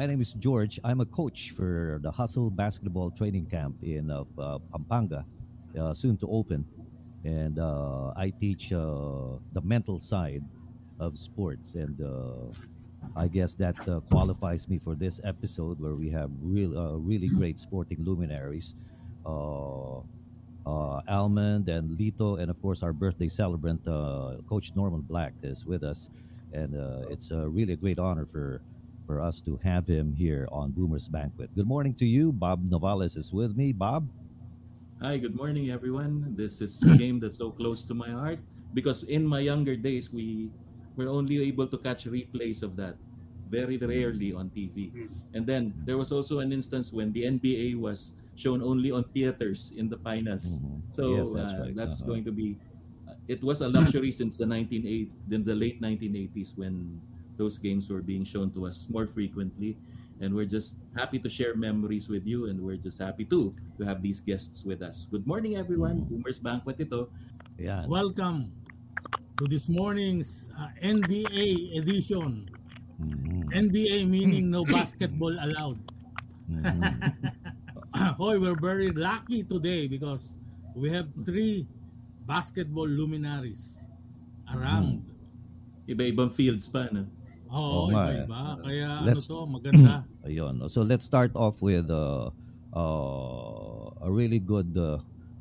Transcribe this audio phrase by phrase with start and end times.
[0.00, 0.80] My name is George.
[0.82, 5.26] I'm a coach for the Hustle Basketball Training Camp in uh, uh, Pampanga,
[5.78, 6.64] uh, soon to open.
[7.26, 10.42] And uh, I teach uh, the mental side
[10.98, 11.74] of sports.
[11.74, 12.48] And uh,
[13.14, 13.76] I guess that
[14.08, 18.74] qualifies me for this episode where we have real, really great sporting luminaries.
[20.64, 23.84] Almond and Lito, and of course our birthday celebrant,
[24.48, 26.08] Coach Norman Black, is with us,
[26.54, 26.74] and
[27.10, 28.62] it's really a great honor for
[29.10, 31.50] for us to have him here on Boomer's Banquet.
[31.58, 33.74] Good morning to you, Bob Novales is with me.
[33.74, 34.06] Bob,
[35.02, 36.30] Hi, good morning, everyone.
[36.38, 38.38] This is a game that's so close to my heart
[38.70, 40.54] because in my younger days, we
[40.94, 42.94] were only able to catch replays of that
[43.50, 44.94] very rarely on TV.
[45.34, 49.74] And then there was also an instance when the NBA was shown only on theaters
[49.74, 50.62] in the finals.
[50.62, 50.86] Mhm.
[50.94, 51.74] So Yes, that's uh, right.
[51.74, 52.10] that's Uh-huh.
[52.14, 52.54] going to be.
[53.10, 57.00] uh, It was a luxury since the 1980, then the late 1980s when
[57.40, 59.80] those games were being shown to us more frequently.
[60.20, 63.88] And we're just happy to share memories with you, and we're just happy too to
[63.88, 65.08] have these guests with us.
[65.08, 66.04] Good morning, everyone.
[66.04, 66.20] Mhm.
[66.20, 67.08] Boomers Banquet ito.
[67.56, 68.52] yeah, Welcome
[69.40, 72.52] to this morning's uh, NBA edition.
[73.00, 73.48] Mhm.
[73.48, 75.80] NBA meaning no basketball allowed.
[76.52, 76.60] Mhm.
[78.20, 80.36] Hoy, we're very lucky today because
[80.76, 81.64] we have three
[82.28, 83.80] basketball luminaries
[84.52, 85.00] around.
[85.88, 87.08] Iba-ibang fields pa, no?
[87.50, 88.40] Oo, Oo nga, iba-iba.
[88.62, 89.94] Kaya Let's- ano to, maganda.
[90.28, 90.54] Ayun.
[90.70, 92.30] So let's start off with uh,
[92.70, 94.98] uh, a really good, uh,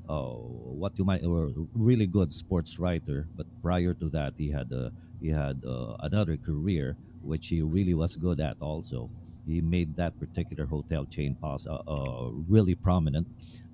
[0.09, 0.33] uh,
[0.73, 3.27] what you might, or really good sports writer.
[3.37, 4.89] But prior to that, he had uh,
[5.21, 8.57] he had uh, another career which he really was good at.
[8.59, 9.09] Also,
[9.45, 13.27] he made that particular hotel chain pass uh, uh, really prominent.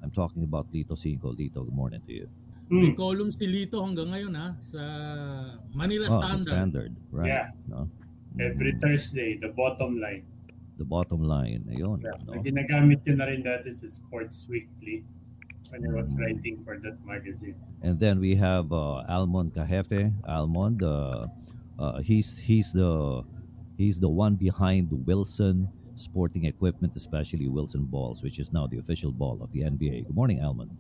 [0.04, 1.32] I'm talking about Lito Cinco.
[1.34, 2.28] Lito, good morning to you.
[2.66, 2.98] May Mm.
[2.98, 4.82] column si Lito hanggang ngayon ha, sa
[5.72, 6.50] Manila Oh, Standard.
[6.50, 7.30] standard, right?
[7.30, 7.48] Yeah.
[7.70, 7.86] No?
[8.40, 10.24] Every Mm, Thursday, the bottom line.
[10.78, 11.64] the bottom line.
[11.72, 12.04] Ayun.
[12.04, 12.20] Yeah.
[12.28, 12.36] no?
[12.44, 15.08] Ginagamit yun na rin dati sa Sports Weekly
[15.72, 16.20] when I was Mm.
[16.20, 17.56] writing for that magazine.
[17.80, 20.12] And then we have uh, Almond Cajefe.
[20.28, 21.32] Almond, uh,
[21.80, 23.24] uh, he's he's the
[23.80, 29.16] he's the one behind Wilson Sporting Equipment, especially Wilson Balls, which is now the official
[29.16, 30.04] ball of the NBA.
[30.12, 30.76] Good morning, Almond.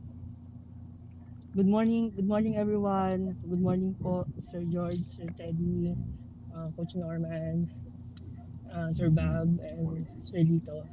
[1.55, 3.39] Good morning, good morning everyone.
[3.47, 5.95] Good morning po Sir George, Sir Teddy,
[6.55, 7.69] uh, Coach Norman,
[8.73, 10.83] uh, Sir Bob, and Sir Lito.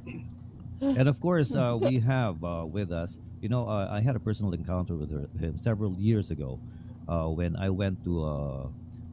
[0.81, 3.17] And of course, uh, we have uh, with us.
[3.41, 6.59] You know, uh, I had a personal encounter with her, him several years ago
[7.07, 8.67] uh, when I went to uh,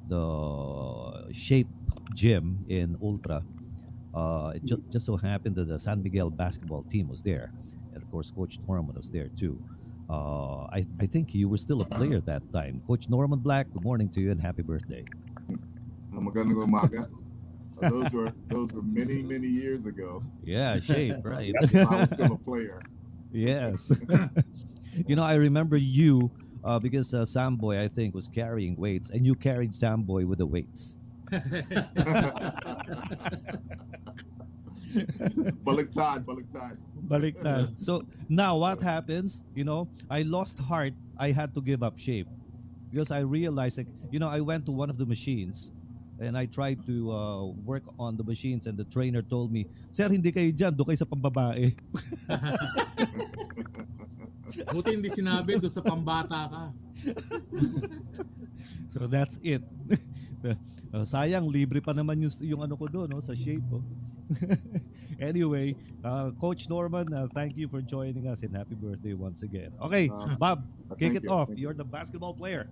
[0.08, 1.68] the Shape
[2.14, 3.42] Gym in Ultra.
[4.54, 7.52] It ju- just so happened that the San Miguel basketball team was there,
[7.94, 9.60] and of course, Coach Norman was there too.
[10.10, 12.82] I, I think you were still a player at that time.
[12.84, 15.04] Coach Norman Black, good morning to you and happy birthday.
[16.20, 17.08] Magandang umaga.
[17.82, 20.22] Uh, those were those were many many years ago.
[20.44, 21.54] Yeah, Shape, right?
[21.74, 22.82] I was still a player.
[23.32, 23.90] Yes.
[25.06, 26.30] you know, I remember you
[26.64, 30.46] uh, because uh, Samboy, I think, was carrying weights, and you carried Samboy with the
[30.46, 30.96] weights.
[35.62, 36.76] Baliktad, baliktad.
[37.06, 37.78] Baliktad.
[37.78, 39.44] So now what happens?
[39.54, 40.92] You know, I lost heart.
[41.16, 42.26] I had to give up shape
[42.90, 45.70] because I realized, like, you know, I went to one of the machines
[46.20, 50.08] and I tried to uh, work on the machines, and the trainer told me, "Sir,
[50.12, 51.72] hindi kayo dyan, doon kayo sa pambabae."
[54.74, 56.62] Buti hindi sinabi doon sa pambata ka.
[58.90, 59.62] So that's it.
[60.90, 63.62] Uh, sayang, libre pa naman yung, yung ano ko doon, no, sa shape.
[63.70, 63.78] Oh.
[65.22, 65.70] anyway,
[66.02, 69.70] uh, Coach Norman, uh, thank you for joining us and happy birthday once again.
[69.78, 71.46] Okay, Uh, Bob, uh, kick it you, off.
[71.46, 71.70] thank you.
[71.70, 72.66] You're the basketball player.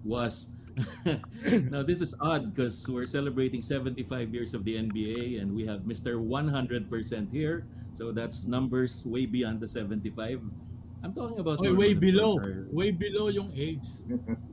[0.00, 0.48] was.
[1.70, 5.80] now this is odd because we're celebrating 75 years of the NBA and we have
[5.84, 6.16] Mr.
[6.16, 6.88] 100%
[7.30, 7.66] here.
[7.92, 10.40] So that's numbers way beyond the 75.
[11.04, 12.38] I'm talking about Oy, way below.
[12.38, 13.84] course, our- Way below yung age.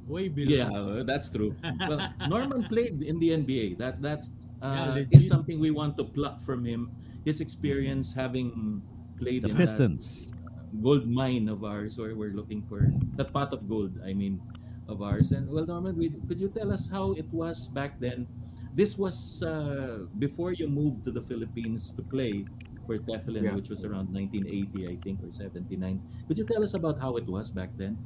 [0.09, 0.49] Way below.
[0.97, 1.55] Yeah, that's true.
[1.87, 3.77] well, Norman played in the NBA.
[3.77, 4.33] That that's
[4.65, 6.89] uh, Yeah, is something we want to pluck from him.
[7.23, 8.81] His experience having
[9.21, 10.33] played The in that Pistons.
[10.81, 12.89] gold mine of ours, or we're looking for
[13.21, 14.01] that pot of gold.
[14.01, 14.41] I mean,
[14.89, 15.31] of ours.
[15.31, 18.27] And well, Norman, we, could you tell us how it was back then?
[18.73, 22.45] This was uh, before you moved to the Philippines to play
[22.85, 23.53] for Tefilin, Yes.
[23.55, 26.01] which was around 1980, I think, or 79.
[26.27, 27.97] Could you tell us about how it was back then?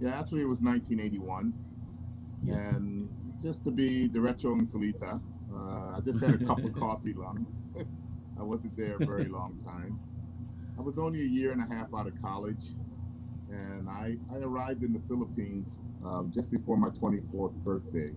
[0.00, 1.52] Yeah, actually it was 1981,
[2.44, 2.54] Yeah.
[2.54, 3.08] and
[3.42, 5.20] just to be derecho and solita,
[5.52, 7.46] uh, I just had a cup of coffee long.
[8.38, 9.98] I wasn't there a very long time.
[10.78, 12.62] I was only a year and a half out of college,
[13.50, 18.12] and I, I arrived in the Philippines um, just before my 24th birthday.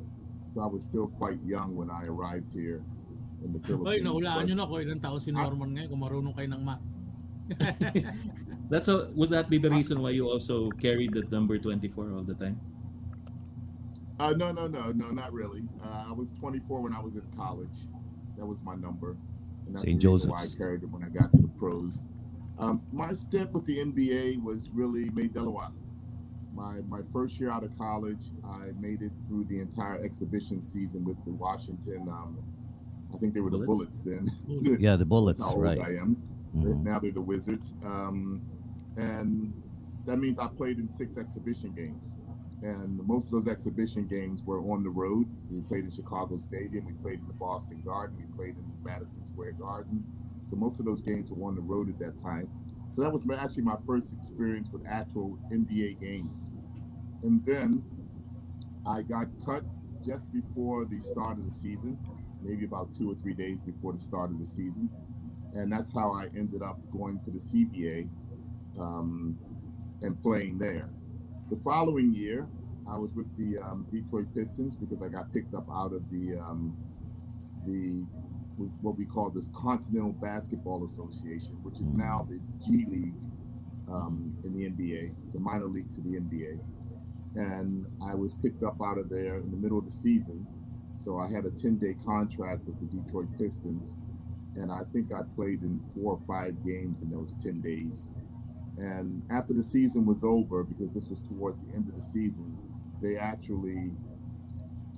[0.54, 2.83] So I was still quite young when I arrived here.
[3.44, 4.06] in the Philippines.
[4.06, 6.83] nahulaan but- nyo na ko ilang tao si Norman ngayon kung marunong kayo ng math.
[8.72, 12.24] That's a, was that be the reason why you also carried the number 24 all
[12.24, 12.56] the time?
[14.22, 15.66] Uh, no, no, no, no, not really.
[15.84, 17.89] Uh, I was 24 when I was in college.
[18.38, 19.18] That was my number.
[19.66, 20.00] And that's St.
[20.00, 22.06] the reason why I carried it when I got to the pros.
[22.59, 25.69] Um, my stint with the NBA was really made Delaware.
[26.53, 31.03] My my first year out of college, I made it through the entire exhibition season
[31.06, 32.07] with the Washington.
[32.09, 32.38] Um,
[33.13, 34.00] I think they were the Bullets?
[34.01, 34.77] Bullets then.
[34.80, 35.80] Yeah, the That's bullets, how old right?
[35.80, 36.18] I am.
[36.56, 36.83] Mhm.
[36.83, 37.74] Now they're the Wizards.
[37.83, 38.42] Um,
[38.98, 39.53] and
[40.06, 42.15] that means I played in six exhibition games.
[42.62, 45.27] And most of those exhibition games were on the road.
[45.50, 49.24] We played in Chicago Stadium, we played in the Boston Garden, we played in Madison
[49.24, 50.03] Square Garden.
[50.45, 52.49] So most of those games were on the road at that time.
[52.93, 56.49] So that was actually my first experience with actual NBA games.
[57.23, 57.83] And then
[58.85, 59.63] I got cut
[60.05, 61.97] just before the start of the season,
[62.41, 64.89] maybe about two or three days before the start of the season
[65.53, 68.09] and that's how I ended up going to the CBA
[68.79, 69.38] um,
[70.01, 70.89] and playing there.
[71.49, 72.47] The following year,
[72.89, 76.38] I was with the um, Detroit Pistons because I got picked up out of the
[76.39, 76.75] um,
[77.67, 78.05] the
[78.57, 83.15] what we call this Continental Basketball Association, which is now the G League
[83.89, 85.13] um, in the NBA.
[85.25, 86.59] It's a minor league to the NBA,
[87.36, 90.45] and I was picked up out of there in the middle of the season.
[90.94, 93.95] So I had a 10-day contract with the Detroit Pistons
[94.56, 98.07] and I think I played in four or five games in those 10 days.
[98.77, 102.57] And after the season was over, because this was towards the end of the season,
[103.01, 103.92] they actually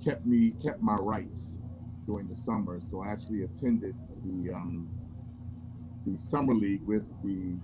[0.04, 1.58] kept me, kept my rights
[2.06, 2.80] during the summer.
[2.80, 4.88] So I actually attended the, um,
[6.06, 7.56] the summer league with the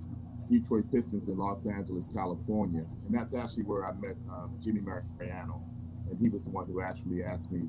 [0.50, 2.84] Detroit Pistons in Los Angeles, California.
[3.06, 5.62] And that's actually where I met um, Jimmy Mariano.
[6.10, 7.68] And he was the one who actually asked me,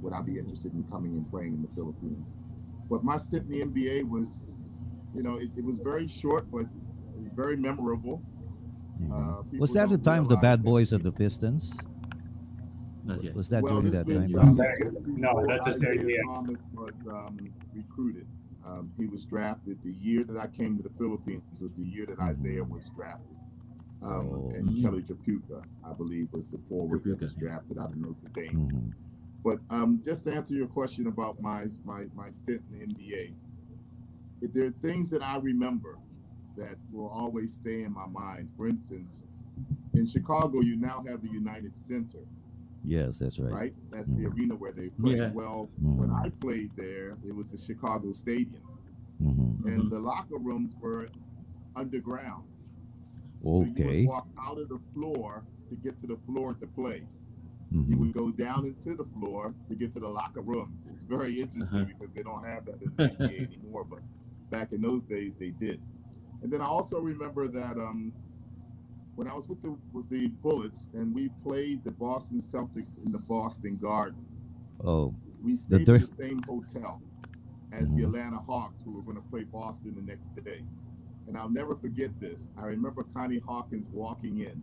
[0.00, 2.34] would I be interested in coming and playing in the Philippines?
[2.90, 4.38] But my stint in the NBA was,
[5.14, 6.66] you know, it, it was very short, but
[7.34, 8.22] very memorable.
[9.00, 9.10] Mhm.
[9.10, 11.76] Uh, Was that the time of the bad boys of the Pistons?
[13.04, 13.34] Not yet.
[13.34, 14.38] Was that well, during that was, time?
[14.38, 16.22] um, just No, that was Isiah earlier.
[16.24, 17.38] Thomas was um,
[17.74, 18.26] recruited.
[18.64, 22.06] Um, he was drafted the year that I came to the Philippines was the year
[22.06, 22.32] that Mhm.
[22.36, 23.36] Isiah was drafted.
[24.02, 24.52] Um, Oh.
[24.54, 24.80] and Mhm.
[24.82, 28.68] Kelly Tripucka, I believe, was the forward that was drafted out of Notre Dame.
[28.68, 28.92] Mhm.
[29.42, 33.34] But um, just to answer your question about my my my stint in the NBA,
[34.40, 35.98] if there are things that I remember
[36.56, 38.48] that will always stay in my mind.
[38.56, 39.24] For instance,
[39.94, 42.18] in Chicago, you now have the United Center,
[42.84, 43.52] Yes, that's right.
[43.52, 43.74] right?
[43.90, 44.34] That's the Mhm.
[44.36, 45.16] arena where they play.
[45.16, 45.30] Yeah.
[45.32, 46.24] Well, when Mhm.
[46.24, 48.62] I played there, it was the Chicago Stadium,
[49.20, 49.64] Mhm.
[49.64, 49.90] and Mhm.
[49.90, 51.08] the locker rooms were
[51.76, 52.44] underground.
[53.42, 54.00] So you Okay.
[54.00, 57.06] would walk out of the floor to get to the floor to play.
[57.86, 60.78] you would go down into the floor to get to the locker rooms.
[60.92, 61.84] It's very interesting Uh-huh.
[61.98, 64.00] because they don't have that in the NBA anymore, but
[64.50, 65.80] back in those days they did.
[66.42, 68.12] And then I also remember that um,
[69.14, 73.12] when I was with the with the Bullets and we played the Boston Celtics in
[73.12, 74.24] the Boston Garden,
[74.84, 77.00] Oh, we stayed dir- in the same hotel
[77.72, 78.06] as the Mhm.
[78.06, 80.62] Atlanta Hawks, who were going to play Boston the next day.
[81.26, 82.48] And I'll never forget this.
[82.56, 84.60] I remember Connie Hawkins walking in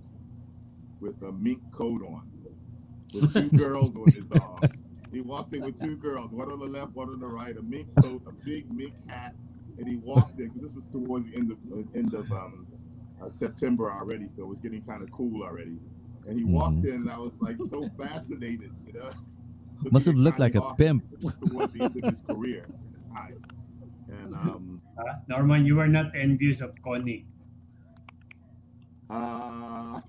[0.99, 2.29] with a mink coat on,
[3.13, 4.75] with two girls on his arms.
[5.11, 7.61] He walked in with two girls, one on the left, one on the right, a
[7.63, 9.35] mink coat, a big mink hat,
[9.77, 12.67] and he walked in because this was towards the end of uh, end of um,
[13.21, 15.79] uh, September already, so it was getting kind of cool already.
[16.27, 19.09] And he walked in, and I was like so fascinated, you know.
[19.91, 21.03] must have looked like a pimp.
[21.49, 23.41] towards the end of his career at the time.
[24.09, 27.25] And um, Uh, Norman, you were not envious of Connie.
[29.09, 30.01] uh,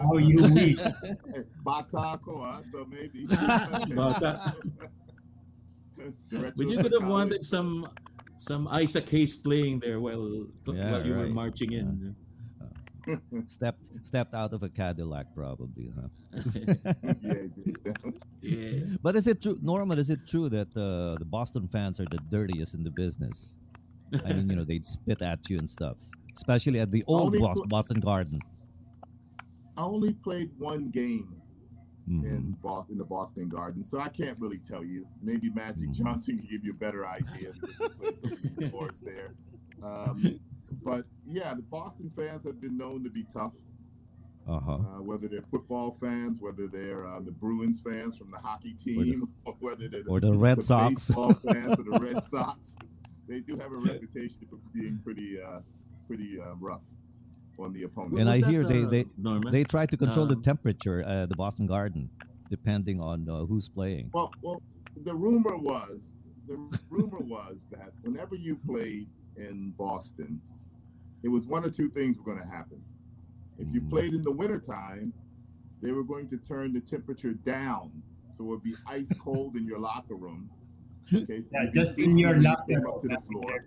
[0.00, 0.78] How you wish.
[1.66, 3.26] Bata ako, ah, so maybe.
[3.94, 4.54] Bata.
[6.30, 7.86] But you could have wanted some
[8.38, 12.14] some Isaac Hayes playing there while Yeah, while you were marching in.
[13.46, 16.08] stepped stepped out of a Cadillac, probably, huh?
[16.54, 16.74] yeah,
[17.84, 17.92] yeah.
[18.40, 18.80] Yeah.
[19.02, 19.98] But is it true, Norman?
[19.98, 23.56] Is it true that uh, the Boston fans are the dirtiest in the business?
[24.24, 25.96] I mean, you know, they'd spit at you and stuff,
[26.36, 28.40] especially at the old Only Bos- pl- Boston Garden.
[29.76, 31.40] I only played one game
[32.08, 32.24] Mhm.
[32.24, 35.06] in Boston, in the Boston Garden, so I can't really tell you.
[35.22, 35.94] Maybe Magic Mhm.
[35.94, 39.34] Johnson can give you a better idea because he played so many sports there.
[39.82, 40.40] Um,
[40.84, 43.52] but yeah, the Boston fans have been known to be tough.
[44.48, 44.74] Uh-huh.
[44.74, 49.26] uh, whether they're football fans, whether they're uh, the Bruins fans from the hockey team,
[49.44, 51.08] or, whether they're Or the Red Sox.
[51.08, 52.76] baseball fans or the Red Sox.
[53.26, 55.62] They do have a reputation for being pretty, uh,
[56.06, 56.82] pretty uh, rough
[57.58, 58.18] on the opponent.
[58.20, 59.52] And I that, hear they- uh, they- Norman.
[59.52, 62.10] They try to control the Um, temperature at the Boston Garden,
[62.50, 64.10] depending on uh, who's playing.
[64.12, 64.62] well, well,
[65.04, 66.12] the rumor was
[66.46, 66.56] the
[66.90, 70.40] rumor was that whenever you played in Boston,
[71.24, 72.80] it was one or two things were going to happen.
[73.58, 73.90] If you Mhm.
[73.90, 75.12] played in the wintertime,
[75.80, 77.90] they were going to turn the temperature down.
[78.38, 80.48] So it would be ice cold in your locker room.
[81.14, 82.86] Okay, so Yeah, just in your locker room.
[82.88, 83.64] up to the floor.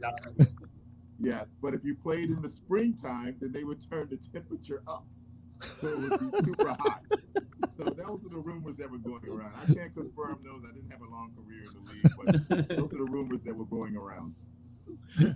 [1.22, 5.06] Yeah, but if you played in the springtime, then they would turn the temperature up.
[5.82, 7.04] So it would be super hot.
[7.78, 9.54] So those are the rumors that were going around.
[9.62, 10.64] I can't confirm those.
[10.70, 13.56] I didn't have a long career in the league, but those are the rumors that
[13.56, 14.36] were going around.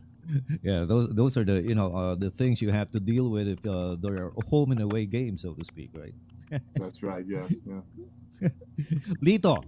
[0.61, 3.45] Yeah, those those are the you know uh, the things you have to deal with
[3.45, 6.13] if uh, there are home and away games, so to speak, right?
[6.75, 7.25] That's right.
[7.27, 7.53] Yes.
[7.67, 8.49] Yeah.
[9.21, 9.63] Lito,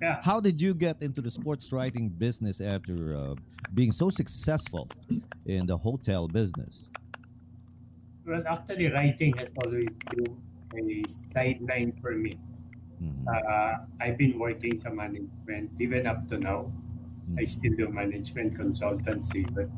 [0.00, 0.20] Yeah.
[0.22, 3.34] how did you get into the sports writing business after uh,
[3.74, 4.88] being so successful
[5.46, 6.88] in the hotel business?
[8.24, 10.38] Well, actually, writing has always been
[10.78, 11.02] a
[11.32, 12.38] sideline for me.
[13.02, 13.26] Mhm.
[13.26, 16.70] Uh, I've been working some management even up to now.
[17.36, 17.48] I Mhm.
[17.50, 19.68] still do management consultancy, but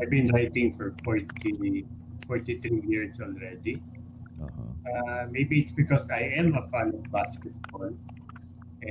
[0.00, 1.86] I've been writing for 40,
[2.26, 3.82] 43 years already.
[4.40, 4.62] Uh-huh.
[4.90, 7.92] Uh, maybe it's because I am a fan of basketball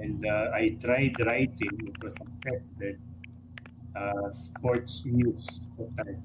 [0.01, 1.73] and uh, I tried writing.
[1.87, 2.99] It was accepted.
[3.93, 5.45] Uh, sports news.
[5.77, 6.17] Okay.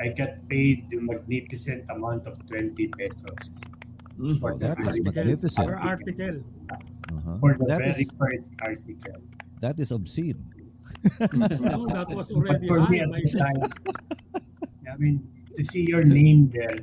[0.00, 3.50] I got paid the magnificent amount of 20 pesos
[4.20, 4.38] Mm.
[4.38, 5.66] for the that is very magnificent.
[5.66, 6.36] Per article.
[6.70, 7.38] Uh-huh.
[7.40, 9.18] for the That very is first article.
[9.64, 10.36] that is obscene.
[11.32, 13.08] No, that was But already for me high.
[13.08, 13.60] at the time,
[14.86, 16.78] I mean, to see your name there.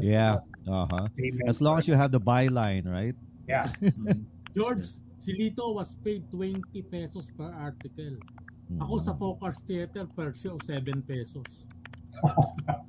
[0.00, 0.38] Yeah.
[0.66, 1.08] Uh-huh.
[1.46, 3.14] As long as you have the byline, right?
[3.50, 3.68] Yeah.
[4.56, 4.86] George,
[5.26, 8.14] si Lito was paid 20 pesos per article.
[8.78, 9.02] Ako Mhm.
[9.02, 11.42] sa Focus Theater per show, 7 pesos.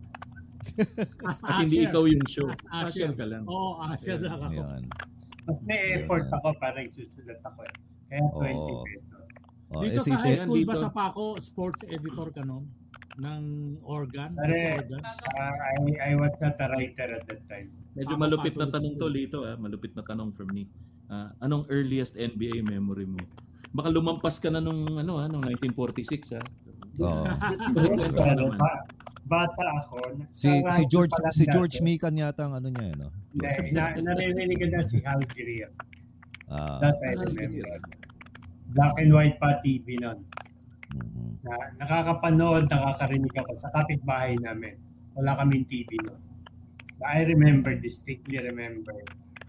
[1.25, 2.45] As At hindi ikaw yung show.
[2.47, 2.61] As
[2.93, 3.17] Partial usher.
[3.17, 3.43] ka lang.
[3.45, 4.61] Oo, usher lang ako.
[4.61, 4.83] Yan.
[5.47, 6.37] Mas may effort Yeah.
[6.37, 7.75] ako para susulat ako eh.
[8.07, 8.83] Kaya 20 Oo.
[8.85, 9.25] pesos.
[9.67, 10.83] Oh, Dito eh, si sa high Ted- school ba dito.
[10.85, 12.63] sa Paco, sports editor ka nun?
[13.17, 13.43] Ng
[13.81, 14.31] organ?
[14.31, 15.01] Pare, organ?
[15.01, 17.73] uh, I, I was not a writer at that time.
[17.91, 19.07] Medyo Ako, malupit na tanong to.
[19.09, 19.39] Lito.
[19.41, 19.57] Ah.
[19.57, 20.69] Malupit na tanong from me.
[21.07, 23.19] Ah, anong earliest NBA memory mo?
[23.71, 26.35] Baka lumampas ka na nung, ano, ah, nung 1946.
[26.35, 26.43] Ah.
[26.99, 27.23] Oo.
[28.17, 28.71] Ano pa,
[29.27, 30.23] bata ako.
[30.33, 31.43] si si George si.
[31.47, 33.07] George Mikan yata ang ano niya, eh, no?
[33.37, 35.71] Hindi, na, naririnig na si Hal Greer.
[36.49, 36.79] Ah.
[36.83, 37.79] That I Hal remember.
[38.75, 40.27] Black and white pa TV nun.
[40.91, 41.39] mhm.
[41.47, 44.75] Na, nakakapanood, nakakarinig ako sa kapitbahay namin.
[45.15, 46.19] Wala kaming TV nun.
[46.99, 48.97] I remember, distinctly remember,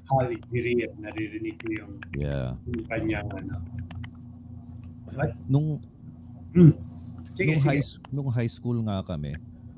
[0.09, 0.88] Hal Greer.
[0.97, 2.57] Naririnig ko yung, Yeah.
[2.65, 3.57] yung kanyang ano.
[5.12, 5.33] What?
[5.49, 5.81] Nung
[6.49, 6.73] Hmm.
[7.37, 7.69] Sige, nung sige.
[7.69, 9.37] high nung high school nga kami,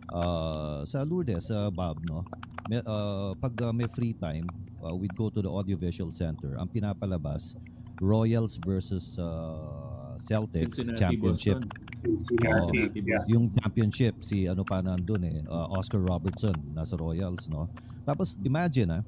[0.09, 2.23] ah, sa Lourdes, sa Bob, no?
[2.71, 4.47] May, ah, pag ah, may free time,
[4.81, 6.55] ah, we'd go to the audiovisual center.
[6.57, 7.59] Ang pinapalabas,
[8.01, 11.59] Royals versus ah, Celtics Cincinnati, championship.
[12.01, 13.23] Cincinnati, Cincinnati, yeah.
[13.29, 17.67] Yung championship, si ano pa nandun eh, ah, Oscar Robertson, nasa Royals, no?
[18.07, 19.03] Tapos imagine ah,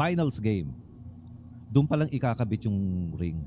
[0.00, 0.72] finals game.
[1.68, 2.78] Doon pa lang ikakabit yung
[3.14, 3.38] ring.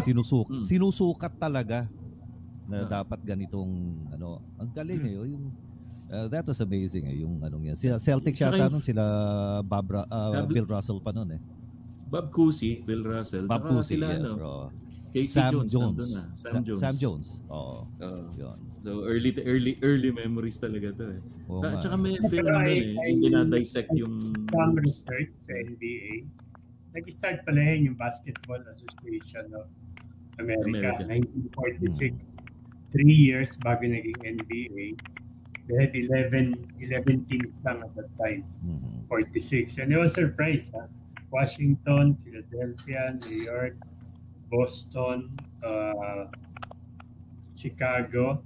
[0.00, 0.64] Sinusuk Hmm.
[0.64, 1.84] sinusukat talaga
[2.64, 3.68] na dapat ganitong
[4.08, 5.50] ano, ang galing eh, yung
[6.08, 7.76] ah, that was amazing eh, yung anong yan.
[7.76, 9.04] Sila Celtics Tsaka yata nun, sila
[9.60, 11.40] Bob Ra- Sabi- Bill Russell pa nun eh.
[12.06, 13.48] Bob Cousy, Bill Russell.
[13.48, 14.20] Bob Cousy, sila, yes.
[14.20, 14.66] ano, oo.
[15.12, 15.72] Casey Sam Jones.
[15.72, 16.08] Jones.
[16.10, 16.22] na.
[16.34, 16.80] Sam Sa- Jones.
[16.80, 17.28] Sam Jones.
[17.48, 17.84] Oo.
[18.34, 18.58] Yun.
[18.82, 21.20] so early early early memories talaga to eh.
[21.46, 21.80] Oo Ta- nga.
[21.80, 24.16] Tsaka may film na I- eh, I- yung dinadissect I- yung
[24.50, 26.26] some research sa NBA.
[26.92, 29.70] Nag-start pala yun yung Basketball Association of
[30.36, 31.04] America, America.
[31.06, 32.16] 1946.
[32.90, 34.98] Three years bago naging NBA.
[35.70, 39.06] They had 11, 11 teams lang at that time, Mhm.
[39.06, 39.78] 46.
[39.78, 40.90] And it was surprise, ha?
[41.30, 43.78] Washington, Philadelphia, New York,
[44.52, 45.32] Boston,
[45.64, 46.28] uh,
[47.56, 48.44] Chicago,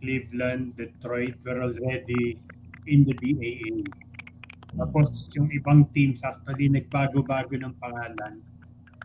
[0.00, 2.40] Cleveland, Detroit were already
[2.86, 3.84] in the BAA.
[4.76, 8.40] Tapos yung ibang teams actually nagbago-bago ng pangalan.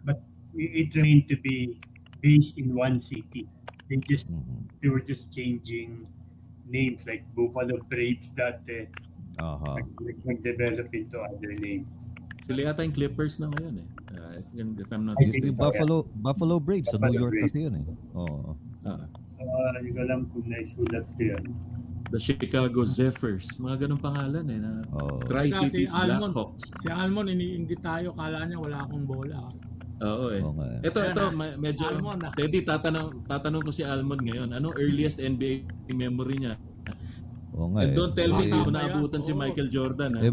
[0.07, 0.23] But
[0.55, 1.75] it remained to be
[2.21, 3.47] based in one city.
[3.91, 4.71] They just Mhm.
[4.79, 6.07] they were just changing
[6.65, 8.87] names like Buffalo Braves dati
[9.75, 12.11] nag- nag- nag-develop into other names.
[12.41, 13.87] Sila yata yung Clippers na ngayon eh.
[14.11, 15.53] Uh, if, if I'm not mistaken.
[15.53, 17.53] so, Buffalo Buffalo Braves sa New York Braves.
[17.53, 17.85] kasi yun eh.
[18.17, 18.57] Oo.
[18.83, 19.05] Ah,
[19.41, 21.43] Uh, hindi ko alam kung naisulat ko yan.
[22.13, 23.57] the Chicago Zephyrs.
[23.57, 24.59] Mga ganong pangalan eh.
[24.61, 25.17] Na Oo.
[25.25, 26.29] Tri-Cities Almond.
[26.37, 26.69] Blackhawks.
[26.77, 29.49] Si Almon, iniinggit tayo, kala niya wala akong bola.
[30.01, 30.45] Oo eh.
[30.45, 30.87] Nga eh.
[30.93, 32.33] Ito, ito, me- medyo, Almond, ah.
[32.37, 34.49] Teddy, tatanong, tatanong ko si Almond ngayon.
[34.53, 36.53] Anong earliest NBA memory niya?
[37.57, 37.97] Oo nga And eh.
[37.97, 39.33] don't tell me, hindi mo naabutan si.
[39.33, 40.21] Michael Jordan.
[40.21, 40.29] Eh,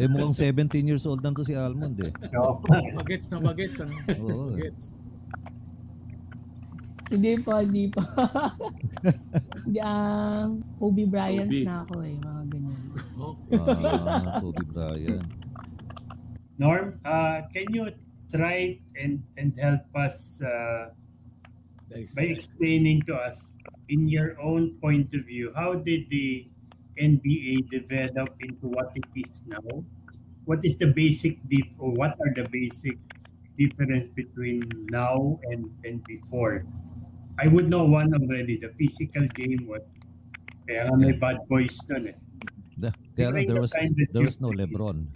[0.00, 2.12] eh mukhang 17 years old lang to si Almond eh.
[2.34, 2.64] No.
[2.96, 3.76] Bagets na bagets.
[3.84, 3.92] Ano?
[4.16, 4.56] Oo.
[4.56, 4.72] eh.
[4.72, 4.96] Bagets.
[7.10, 8.00] Hindi po, hindi po.
[9.66, 11.66] Hindi, um, Kobe Bryant Kobe.
[11.66, 12.80] na ako eh, mga ganyan.
[13.18, 13.58] Okay.
[13.58, 15.26] Ah, Kobe Bryant.
[16.54, 17.90] Norm, uh, can you
[18.30, 20.94] try and and help us uh,
[21.90, 23.58] by explaining to us
[23.90, 26.46] in your own point of view how did the
[27.00, 29.84] NBA develop into what it is now?
[30.44, 32.98] What is the basic dif or what are the basic
[33.56, 36.60] difference between now and and before?
[37.38, 38.58] I would know one already.
[38.60, 39.90] The physical game was
[40.68, 42.18] kaya nga may bad boys nun eh.
[42.76, 45.14] The, kaya During there the was time that there was no LeBron.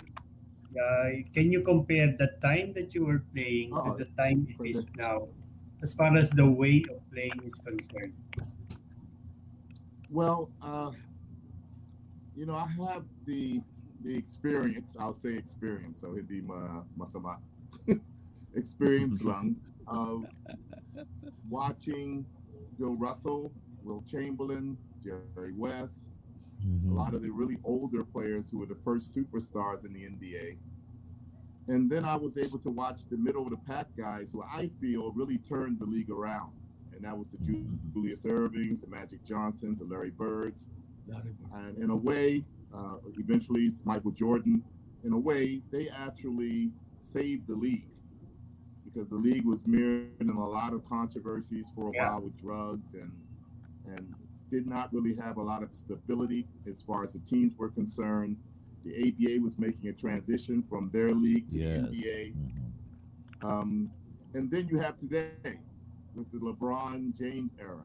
[0.75, 4.57] Uh, can you compare the time that you were playing Oh, to the time it
[4.57, 5.29] for is the- now,
[5.83, 8.15] as far as the way of playing is concerned?
[10.11, 10.93] Well, uh,
[12.37, 13.61] you know, I have the
[14.03, 14.97] the experience.
[14.99, 16.01] I'll say experience.
[16.01, 17.37] So it'd be my masama
[18.55, 20.25] experience lang of
[21.49, 22.27] watching
[22.79, 26.03] Bill Russell, Wilt Chamberlain, Jerry West,
[26.63, 26.95] a Mhm.
[26.95, 30.57] lot of the really older players who were the first superstars in the NBA.
[31.69, 34.69] And then I was able to watch the middle of the pack guys who I
[34.81, 36.53] feel really turned the league around.
[36.95, 40.69] And that was the Ju- Julius Ervings, the Magic Johnsons, the Larry Birds.
[41.07, 41.51] Larry Bird.
[41.53, 44.63] And in a way, uh, eventually Michael Jordan,
[45.05, 47.87] in a way, they actually saved the league
[48.85, 52.11] because the league was mirrored in a lot of controversies for a Yeah.
[52.13, 53.13] while with drugs and
[53.87, 54.15] and
[54.51, 58.39] did not really have a lot of stability as far as the teams were concerned.
[58.83, 61.91] The ABA was making a transition from their league to Yes.
[61.91, 62.33] the NBA.
[62.33, 63.45] Mhm.
[63.47, 63.91] Um,
[64.33, 65.35] and then you have today
[66.15, 67.85] with the LeBron James era,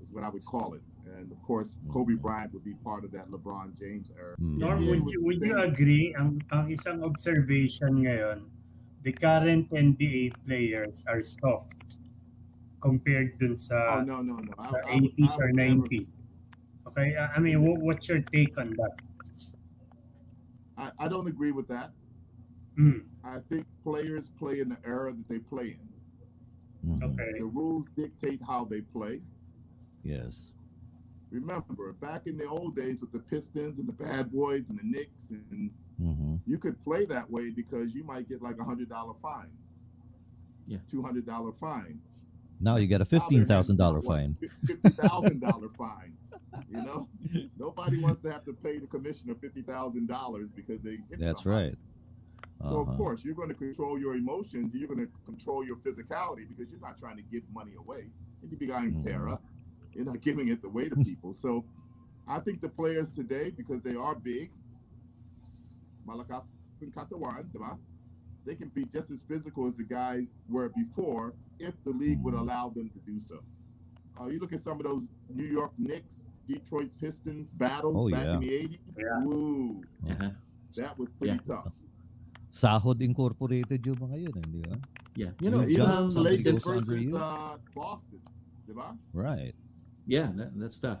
[0.00, 0.82] is what I would call it.
[1.06, 2.22] And of course, Kobe Mhm.
[2.22, 4.34] Bryant would be part of that LeBron James era.
[4.40, 4.58] Mm.
[4.58, 8.42] Norm, NBA would you, would you agree, ang, ang isang observation ngayon,
[9.06, 11.98] the current NBA players are soft
[12.82, 14.52] compared dun sa oh no, no, no.
[14.58, 16.12] I, sa I 80s I or would never- 90s.
[16.90, 18.94] Okay, uh, I mean, what, what's your take on that?
[20.78, 21.90] I, I don't agree with that.
[22.76, 25.86] Hmm, I think players play in the era that they play in.
[26.86, 27.02] Mhm.
[27.14, 27.30] okay.
[27.38, 29.22] The rules dictate how they play.
[30.04, 30.52] Yes.
[31.30, 34.84] Remember, back in the old days with the Pistons and the Bad Boys and the
[34.84, 36.40] Knicks, and Mhm.
[36.46, 39.50] you could play that way because you might get like a hundred dollar fine.
[40.66, 40.78] Yeah.
[40.88, 42.00] Two hundred dollar fine.
[42.60, 44.36] Now you get a fifteen thousand dollar fine.
[44.40, 46.24] what, Fifty thousand dollar fines.
[46.70, 47.08] You know,
[47.58, 50.98] nobody wants to have to pay the commissioner fifty thousand dollars because they.
[51.10, 51.68] Hit That's somebody.
[51.70, 51.78] right.
[52.62, 52.90] So Uh-huh.
[52.92, 54.74] of course you're going to control your emotions.
[54.74, 58.10] You're going to control your physicality because you're not trying to give money away.
[58.40, 59.04] Hindi bigayang Mhm.
[59.04, 59.38] pera.
[59.96, 61.32] You're not giving it away to people.
[61.32, 61.64] So
[62.28, 64.50] I think the players today, because they are big,
[66.06, 66.44] malakas
[66.82, 67.74] ng katawan, diba?
[68.44, 72.34] They can be just as physical as the guys were before if the league would
[72.34, 72.44] Mhm.
[72.46, 73.40] allow them to do so.
[74.20, 78.24] Uh, you look at some of those New York Knicks, Detroit Pistons battles Oh, back
[78.24, 78.34] yeah.
[78.34, 78.94] in the 80s.
[78.96, 79.24] Yeah.
[79.26, 80.30] Ooh, Uh-huh.
[80.76, 81.48] that was pretty Yeah.
[81.58, 81.72] tough.
[82.54, 84.76] Sahod Incorporated yung mga yun, hindi ba?
[85.16, 87.16] Yeah, you know, Yung Even um, the Lakers goes since- under versus you.
[87.18, 88.20] uh, Boston,
[88.68, 88.88] diba?
[89.12, 89.56] Right.
[90.06, 91.00] Yeah, that, that's tough.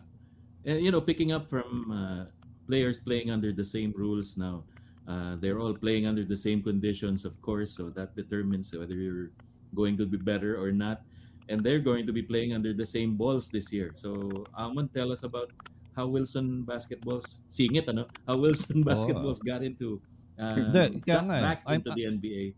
[0.64, 2.22] And you know, picking up from uh,
[2.66, 4.64] players playing under the same rules now,
[5.06, 7.70] uh, they're all playing under the same conditions, of course.
[7.72, 9.30] So that determines whether you're
[9.74, 11.02] going to be better or not.
[11.48, 13.94] And they're going to be playing under the same balls this year.
[13.94, 15.54] So Amon, tell us about
[15.94, 18.06] how Wilson basketballs, seeing it, ano?
[18.26, 20.02] How Wilson basketballs got into
[20.38, 21.40] uh, Hindi, kaya got eh.
[21.40, 22.54] back I'm- into the NBA.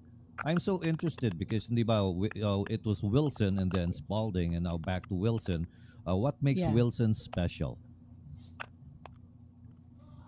[0.47, 4.79] I'm so interested because hindi ba, uh, it was Wilson and then Spalding and now
[4.79, 5.67] back to Wilson.
[6.09, 6.69] Uh, what makes Yeah.
[6.69, 7.79] Wilson special?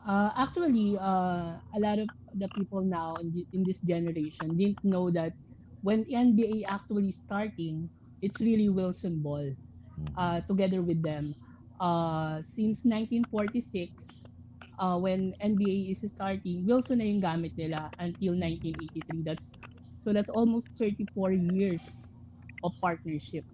[0.06, 5.10] Uh, actually, uh, a lot of the people now in, in this generation didn't know
[5.10, 5.34] that
[5.82, 7.90] when NBA actually starting,
[8.22, 9.52] it's really Wilson Ball
[9.96, 10.14] Mhm.
[10.16, 11.36] uh, together with them.
[11.80, 14.24] Uh, since 1946,
[14.78, 19.22] uh, when NBA is starting, Wilson na yung gamit nila until 1983.
[19.24, 19.50] That's
[20.04, 21.84] so that's almost 34 years
[22.64, 23.44] of partnership.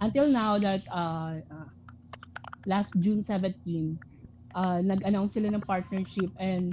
[0.00, 1.68] Until now that uh, uh,
[2.64, 4.00] last June 17,
[4.56, 6.72] uh, nag-announce sila ng partnership and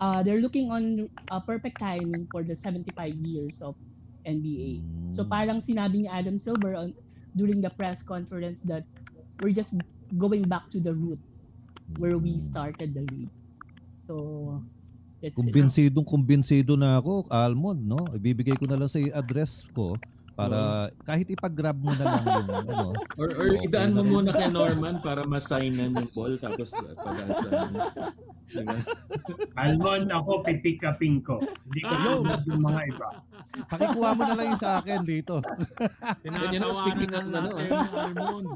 [0.00, 3.76] uh, they're looking on uh, perfect timing for the 75 years of
[4.24, 4.80] NBA.
[5.12, 5.30] So Mm.
[5.30, 6.96] parang sinabi ni Adam Silver on,
[7.36, 8.88] during the press conference that
[9.38, 9.76] we're just
[10.16, 11.20] going back to the root
[12.00, 12.40] where we Mm.
[12.40, 13.34] started the league.
[14.08, 14.64] So
[15.20, 15.36] that's it.
[15.36, 18.08] Kumbinsidong kumbinsido na ako, Almond, no?
[18.16, 20.00] Ibibigay ko na lang sa address ko
[20.34, 22.90] Para kahit ipag-grab mo na lang yung ano.
[23.14, 26.94] Or, or Okay idaan mo na muna kay Norman para masignan yung ball tapos pag?
[29.54, 31.38] Almond, ako pipick upin ko.
[31.70, 33.08] Hindi ko tulad yung mga iba.
[33.70, 35.38] Pakikuha mo na lang yung sa akin dito.
[36.22, 38.48] speaking Tinatawanan of na ano, natin yung Almond.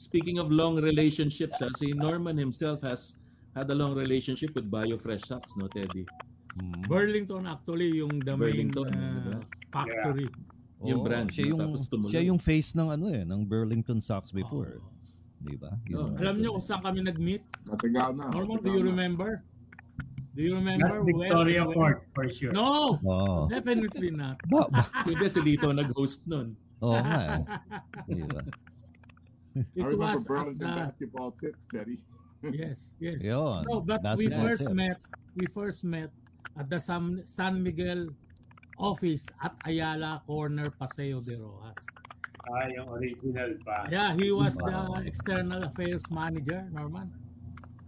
[0.00, 3.20] Speaking of long relationships, ha, si Norman himself has
[3.52, 6.08] had a long relationship with BioFresh Socks, no, Teddy?
[6.56, 6.88] Mm.
[6.88, 9.40] Burlington actually yung the main Burlington, uh, diba?
[9.70, 10.28] factory.
[10.80, 14.80] Yung brand, Siya yung, tapos siya yung face ng ano eh, ng Burlington Sox before.
[14.80, 14.88] Oo.
[15.40, 15.72] Di ba?
[15.96, 16.08] Oh.
[16.16, 17.44] Alam niyo kung saan kami nag-meet?
[17.68, 18.28] Matagal na.
[18.32, 19.44] Norman, do you remember?
[20.36, 22.52] Do you remember Not Victoria when- Court, for sure.
[22.52, 23.48] No, Oo.
[23.48, 24.40] definitely not.
[24.52, 26.56] Ba, ba, Hindi si Lito nag-host nun.
[26.80, 27.42] oo nga eh.
[28.16, 28.40] Di ba?
[29.76, 31.96] It I remember was at Burlington the basketball tips, Steady.
[32.54, 33.20] yes, yes.
[33.20, 33.68] Yun.
[33.68, 34.72] No, but we first tips.
[34.72, 34.98] met.
[35.36, 36.08] We first met
[36.56, 38.08] at the San, San Miguel
[38.80, 41.76] office at Ayala Corner, Paseo de Rojas.
[42.48, 43.84] Ah, yung original pa.
[43.92, 47.12] Yeah, he was the external affairs manager, Norman.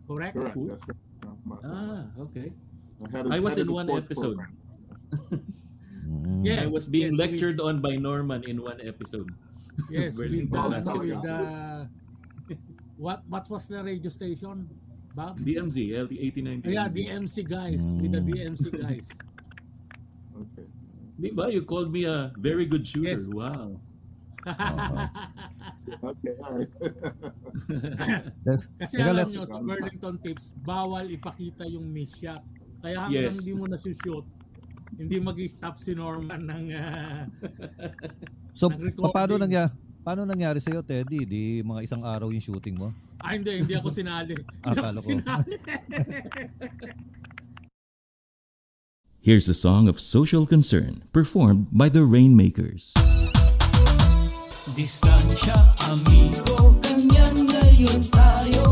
[0.06, 0.36] Correct?
[0.36, 0.54] Correct.
[0.68, 1.64] That's right.
[1.64, 2.52] Ah, okay.
[3.00, 4.36] of- I was in one episode.
[6.02, 6.44] Mm.
[6.44, 6.62] Yeah.
[6.62, 9.30] I was being Yes, we- lectured on by Norman in one episode.
[9.90, 11.00] Yes, with the, basketball.
[11.00, 11.40] with the
[13.00, 14.68] what what was the radio station,
[15.16, 15.40] Bob?
[15.40, 16.68] DMZ, LT 89.
[16.68, 18.20] yeah, DMC guys, with the.
[18.20, 19.08] DMC guys.
[21.22, 21.30] Okay.
[21.30, 21.46] Di ba?
[21.46, 23.14] You called me a very good shooter.
[23.14, 23.30] Yes.
[23.30, 23.78] Wow.
[26.02, 26.34] Okay.
[26.42, 26.72] All right.
[28.76, 32.42] Kasi Teka, alam let's- nyo, sa Burlington Tips, bawal ipakita yung miss shot.
[32.80, 33.38] Kaya hanggang Yes.
[33.38, 34.26] hindi mo na-shoot,
[34.92, 36.64] hindi mag-stop si Norman ng...
[36.72, 37.22] ah,
[38.58, 39.14] So, Nag-recording.
[39.14, 39.70] paano nangyari?
[40.02, 41.22] Paano nangyari sa'yo, Teddy?
[41.22, 42.90] Di mga isang araw yung shooting mo?
[43.18, 44.34] ah, hindi, hindi ako sinali.
[44.60, 45.06] Ah, Hindi ako akala ko.
[45.06, 45.54] sinali.
[49.24, 52.90] Here's a song of social concern performed by the Rainmakers.
[54.74, 58.71] Distansya, amigo, ganyan ngayon tayo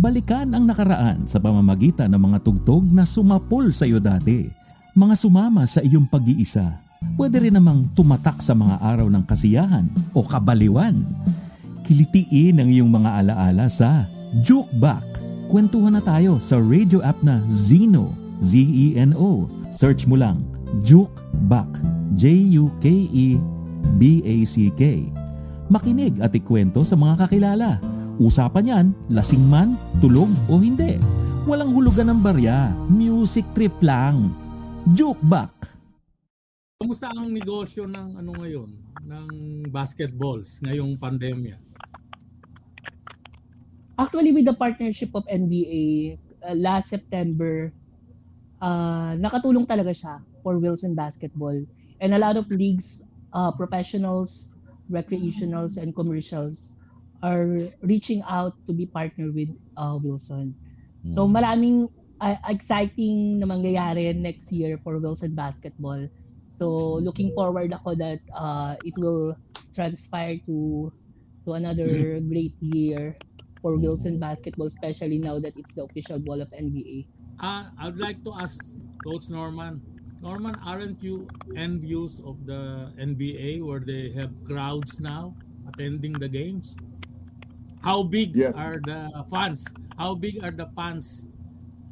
[0.00, 4.48] Balikan ang nakaraan sa pamamagitan ng mga tugtog na sumapol sa iyo dati.
[4.96, 6.80] Mga sumama sa iyong pag-iisa.
[7.20, 9.84] Pwede rin namang tumatak sa mga araw ng kasiyahan
[10.16, 10.96] o kabaliwan.
[11.84, 14.08] Kilitiin ang iyong mga alaala sa
[14.40, 15.04] Juke Back.
[15.52, 18.16] Kwentuhan na tayo sa radio app na Zeno.
[18.40, 19.52] Z-E-N-O.
[19.68, 20.40] Search mo lang
[20.80, 21.68] Juke Back.
[22.16, 23.36] J-U-K-E
[24.00, 24.82] B-A-C-K.
[25.68, 27.99] Makinig at ikwento sa mga kakilala.
[28.20, 31.00] Usapan yan, lasing man, tulog o hindi.
[31.48, 32.68] Walang hulugan ng barya.
[32.92, 34.28] Music trip lang.
[34.92, 35.72] Juke Back.
[36.76, 38.68] Kamusta ang negosyo ng ano ngayon,
[39.08, 39.26] ng
[39.72, 41.56] basketballs ngayong pandemya?
[43.96, 47.72] Actually, with the partnership of NBA, uh, last September,
[48.60, 51.56] uh, nakatulong talaga siya for Wilson Basketball.
[52.04, 53.00] And a lot of leagues,
[53.32, 54.52] uh, professionals,
[54.92, 56.68] recreationals, and commercials
[57.22, 60.56] are reaching out to be partnered with uh, Wilson.
[61.08, 61.28] So Mm.
[61.28, 61.88] maraming
[62.20, 66.08] uh, exciting na mangyayari next year for Wilson Basketball.
[66.46, 69.34] So looking forward ako that uh, it will
[69.74, 70.90] transpire to
[71.46, 73.16] to another great year
[73.62, 76.96] for Wilson Basketball, especially now that it's the official ball of NBA.
[77.40, 78.60] Ah, I'd like to ask
[79.02, 79.82] Coach Norman.
[80.20, 86.76] Norman, aren't you envious of the NBA where they have crowds now attending the games?
[87.82, 88.56] How big Yes.
[88.56, 89.64] are the fans?
[89.96, 91.26] How big are the fans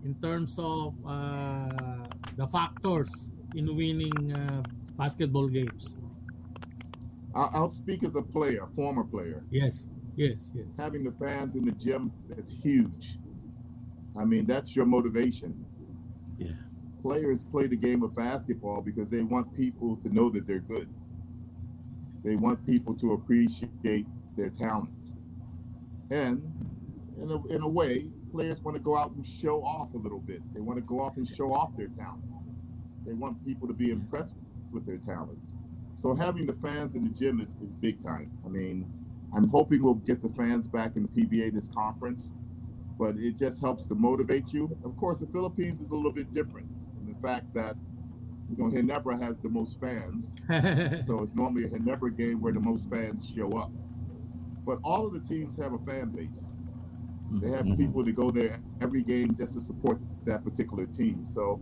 [0.05, 3.11] in terms of uh, the factors
[3.55, 4.63] in winning uh,
[4.97, 5.97] basketball games.
[7.35, 9.43] I'll, I'll speak as a player, former player.
[9.51, 10.67] Yes, yes, yes.
[10.77, 13.19] Having the fans in the gym, that's huge.
[14.19, 15.65] I mean, that's your motivation.
[16.39, 16.53] Yeah.
[17.03, 20.89] Players play the game of basketball because they want people to know that they're good.
[22.25, 25.15] They want people to appreciate their talents.
[26.11, 26.43] And
[27.21, 30.21] in a, in a way, players want to go out and show off a little
[30.21, 30.41] bit.
[30.55, 32.27] They want to go off and show off their talents.
[33.07, 34.35] They want people to be impressed
[34.73, 35.53] with their talents.
[35.95, 38.31] So having the fans in the gym is, is big time.
[38.45, 38.91] I mean,
[39.35, 42.31] I'm hoping we'll get the fans back in the PBA this conference,
[42.99, 44.77] but it just helps to motivate you.
[44.85, 46.69] Of course, the Philippines is a little bit different
[47.01, 47.77] in the fact that
[48.49, 50.31] you know Ginebra has the most fans,
[51.07, 53.71] so it's normally a Ginebra game where the most fans show up.
[54.69, 56.45] But all of the teams have a fan base.
[57.41, 57.81] They have Mhm.
[57.81, 59.97] people that go there every game just to support
[60.29, 61.25] that particular team.
[61.25, 61.57] So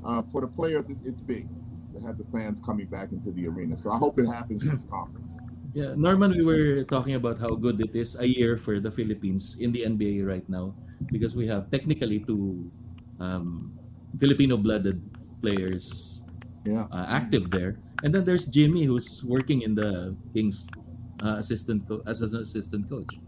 [0.00, 1.44] uh, for the players, it's, it's big
[1.92, 3.76] to have the fans coming back into the arena.
[3.76, 5.36] So I hope it happens this conference.
[5.74, 9.58] Yeah, Norman, we were talking about how good it is a year for the Philippines
[9.60, 10.72] in the NBA right now
[11.12, 12.64] because we have technically two
[13.20, 13.76] um,
[14.16, 14.96] Filipino-blooded
[15.44, 16.22] players
[16.64, 16.88] Yeah.
[16.88, 20.64] uh, active there, and then there's Jimmy who's working in the Kings
[21.22, 23.18] uh, assistant co- as an assistant coach.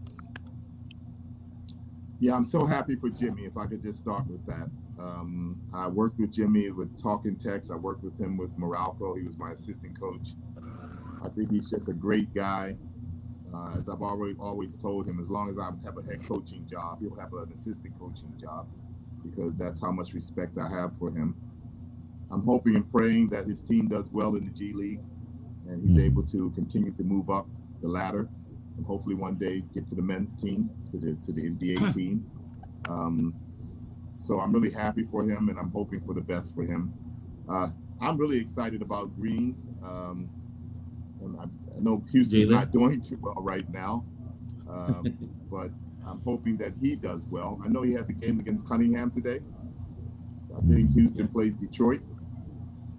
[2.19, 3.45] Yeah, I'm so happy for Jimmy.
[3.45, 4.69] If I could just start with that.
[4.99, 7.71] Um, I worked with Jimmy with Talk 'N Text.
[7.71, 9.17] I worked with him with Meralco.
[9.17, 10.35] He was my assistant coach.
[11.23, 12.77] I think he's just a great guy.
[13.53, 16.67] Uh, as I've already always told him, as long as I have a head coaching
[16.67, 18.67] job, he'll have an assistant coaching job
[19.23, 21.35] because that's how much respect I have for him.
[22.29, 25.01] I'm hoping and praying that his team does well in the G League
[25.67, 26.03] and he's Mhm.
[26.03, 27.47] able to continue to move up
[27.81, 28.27] the ladder
[28.77, 32.25] and hopefully one day get to the men's team, to the to the NBA team.
[32.87, 33.35] Um,
[34.17, 36.93] so I'm really happy for him, and I'm hoping for the best for him.
[37.47, 37.69] Uh,
[38.01, 39.55] I'm really excited about Green.
[39.83, 40.29] Um,
[41.21, 42.51] and I, I know Houston's Jalen?
[42.51, 44.05] not doing too well right now,
[44.69, 45.05] um,
[45.51, 45.71] but
[46.07, 47.61] I'm hoping that he does well.
[47.63, 49.41] I know he has a game against Cunningham today.
[50.55, 52.01] I think Houston plays Detroit,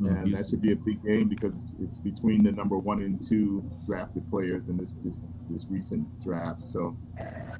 [0.00, 3.22] No, and that should be a big game because it's between the number one and
[3.22, 6.62] two drafted players in this this, this recent draft.
[6.62, 6.96] So,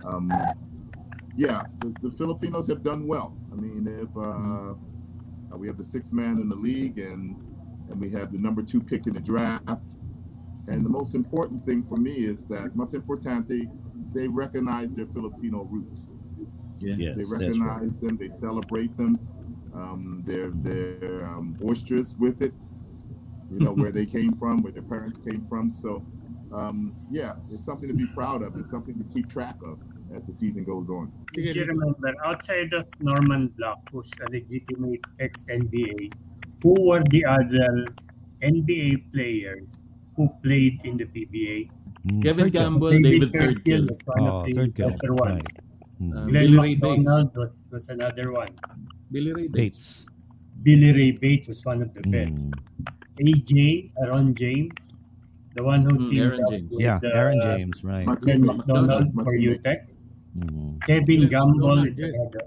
[0.06, 0.32] um,
[1.36, 3.36] yeah, the, the Filipinos have done well.
[3.52, 4.74] I mean, if uh,
[5.56, 7.36] we have the sixth man in the league, and
[7.90, 9.68] and we have the number two pick in the draft.
[10.68, 13.68] And the most important thing for me is that más importante,
[14.14, 16.08] they recognize their Filipino roots.
[16.80, 16.94] Yeah.
[16.96, 17.40] Yes, They that's right.
[17.42, 18.16] recognize them.
[18.16, 19.18] They celebrate them.
[19.74, 22.52] Um, they're they're um, boisterous with it.
[23.52, 25.70] You know where they came from, where their parents came from.
[25.70, 26.04] So,
[26.52, 28.56] um, yeah, it's something to be proud of.
[28.56, 29.78] It's something to keep track of
[30.14, 31.12] as the season goes on.
[31.36, 36.12] Sige, Did remember, outside of Norman Black, who's a legitimate ex-NBA,
[36.62, 37.86] who were the other
[38.42, 39.84] NBA players
[40.16, 41.70] who played in the PBA?
[42.08, 42.54] Mm, Kevin third.
[42.54, 45.00] Campbell, David Thirdkill, was one Oh, of the third guy, ones.
[45.20, 45.42] right.
[46.02, 46.16] Mm.
[46.16, 46.98] Uh, Glenn Ray Bates.
[46.98, 48.48] McDonald was, was another one.
[49.10, 50.06] Billy Ray Bates.
[50.06, 50.06] Bates.
[50.62, 52.36] Billy Ray Bates was one of the best.
[52.36, 52.54] Mm.
[53.20, 54.92] AJ, Aaron James,
[55.54, 56.70] the one who Mm, teamed Aaron up James.
[56.70, 58.04] with, Yeah, uh, Aaron James, right.
[58.20, 59.58] Glenn Martinez, McDonald for Martinez.
[59.58, 59.96] UTEX.
[60.38, 60.86] Mm.
[60.86, 62.14] Kevin Glenn Gamble McDonald, is yes.
[62.14, 62.44] another.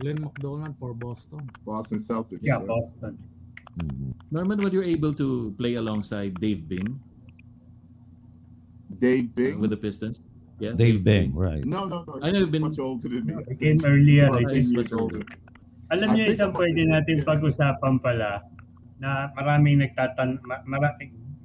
[0.00, 1.50] Glenn McDonald for Boston.
[1.64, 2.40] Boston Celtics.
[2.42, 2.66] Yeah, yes.
[2.66, 3.18] Boston.
[3.78, 4.12] Mm.
[4.30, 6.98] Norman, were you able to play alongside Dave Bing
[8.98, 9.60] Dave Bing.
[9.60, 10.20] with the Pistons?
[10.58, 11.64] Yeah, Dave Bing, right.
[11.64, 12.18] no, no, no.
[12.22, 13.34] I know you've been- much older than me.
[13.48, 14.26] He came earlier.
[14.26, 14.64] About I 10 think.
[14.64, 14.76] think.
[14.90, 15.22] years older.
[15.92, 18.40] Alam niyo, isang pwede natin pag-usapan pala
[18.96, 20.40] na maraming nagtatan...
[20.48, 20.96] Ma, mara,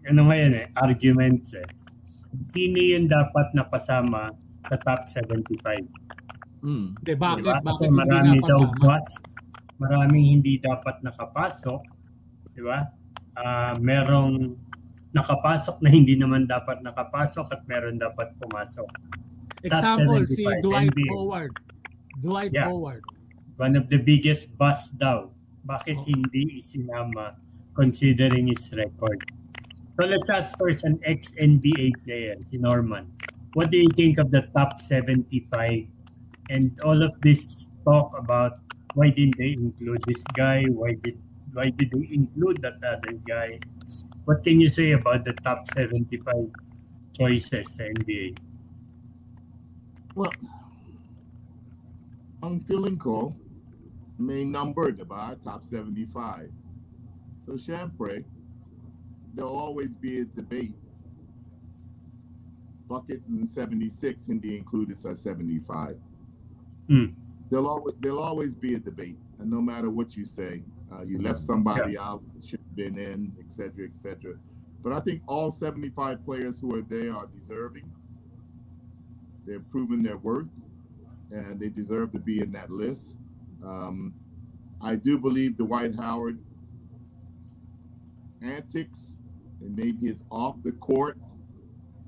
[0.07, 1.67] ano ngayon eh, arguments eh.
[2.55, 4.31] Sino yung dapat napasama
[4.71, 5.83] sa top 75?
[6.63, 6.95] Mm.
[6.95, 7.43] Hindi, bakit?
[7.43, 7.59] Diba?
[7.59, 9.07] Bakit Kasi hindi marami daw bus,
[9.83, 11.81] maraming hindi dapat nakapasok.
[12.55, 12.87] Di ba?
[13.35, 14.55] Ah, merong
[15.11, 18.87] nakapasok na hindi naman dapat nakapasok at meron dapat pumasok.
[19.67, 21.09] Example, si 75, Dwight NBA.
[21.11, 21.53] Howard.
[22.23, 22.71] Dwight Yeah.
[22.71, 23.03] Howard.
[23.57, 25.33] One of the biggest bust daw.
[25.65, 26.05] Bakit Oh.
[26.07, 27.35] hindi isinama
[27.73, 29.25] considering his record?
[29.97, 33.09] So let's ask first an ex-NBA player, si Norman.
[33.57, 35.89] What do you think of the top 75
[36.53, 38.61] and all of this talk about
[38.93, 40.69] why didn't they include this guy?
[40.69, 41.17] Why did
[41.57, 43.57] why did they include that other guy?
[44.29, 46.53] What can you say about the top 75
[47.17, 48.37] choices sa NBA?
[50.13, 50.33] Well,
[52.45, 53.33] ang feeling ko,
[54.17, 55.41] may number, diba?
[55.43, 56.49] Top 75.
[57.45, 58.23] So, syempre,
[59.33, 60.73] there'll always be a debate.
[62.87, 65.97] Bucket and 76 hindi included sa 75.
[66.87, 67.05] Hmm.
[67.49, 69.17] There'll always, there'll always be a debate.
[69.39, 72.97] And no matter what you say, Uh, you left somebody out that should have been
[72.97, 74.35] in, et cetera, et cetera.
[74.81, 77.91] But I think all 75 players who are there are deserving.
[79.45, 80.47] They're proven their worth,
[81.31, 83.15] and they deserve to be in that list.
[83.65, 84.13] Um,
[84.81, 86.39] I do believe Dwight Howard
[88.41, 89.17] antics
[89.61, 91.17] and maybe his off the court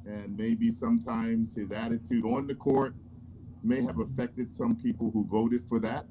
[0.06, 2.94] and maybe sometimes his attitude on the court
[3.64, 6.06] may have affected some people who voted for that.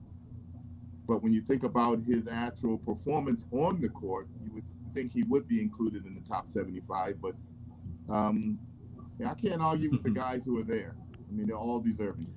[1.07, 5.23] But when you think about his actual performance on the court, you would think he
[5.25, 7.17] would be included in the top 75.
[7.21, 7.35] But
[8.13, 8.59] um,
[9.19, 10.95] yeah, I can't argue with the guys who are there.
[11.15, 12.29] I mean, they're all deserving.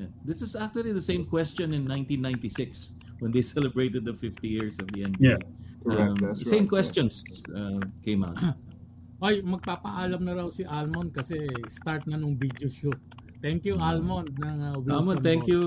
[0.00, 0.08] Yeah.
[0.24, 4.88] This is actually the same question in 1996 when they celebrated the 50 years of
[4.96, 5.20] the NBA.
[5.20, 5.40] Yeah.
[5.84, 7.20] Correct, Um, that's same right, questions
[7.52, 8.36] uh, came out.
[9.24, 11.36] Ay, magpapaalam na raw si Almond kasi
[11.68, 12.96] start na nung video shoot.
[13.44, 15.52] Thank you, Almond, ng uh, Wilson Almond, thank Balls.
[15.52, 15.62] you.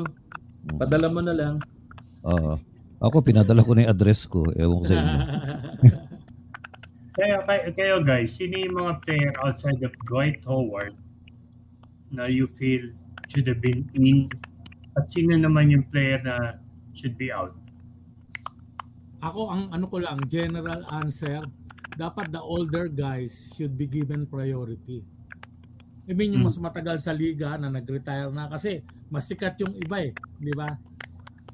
[0.82, 1.56] Padala mo na lang.
[2.26, 2.58] Oo.
[2.98, 4.50] ako, pinadala ko na yung address ko.
[4.58, 5.18] Ewan ko sa inyo.
[7.14, 10.98] Kaya, kaya, kayo guys, sino yung mga player outside of Dwight Howard
[12.10, 12.90] na you feel
[13.30, 14.28] should have been in?
[14.94, 16.58] At sino naman yung player na
[16.94, 17.56] should be out?
[19.24, 21.42] Ako, ang ano ko lang, general answer,
[21.96, 25.02] dapat the older guys should be given priority.
[26.04, 26.52] I mean, yung Hmm.
[26.52, 30.68] mas matagal sa liga na nag-retire na kasi mas sikat yung iba eh, di ba?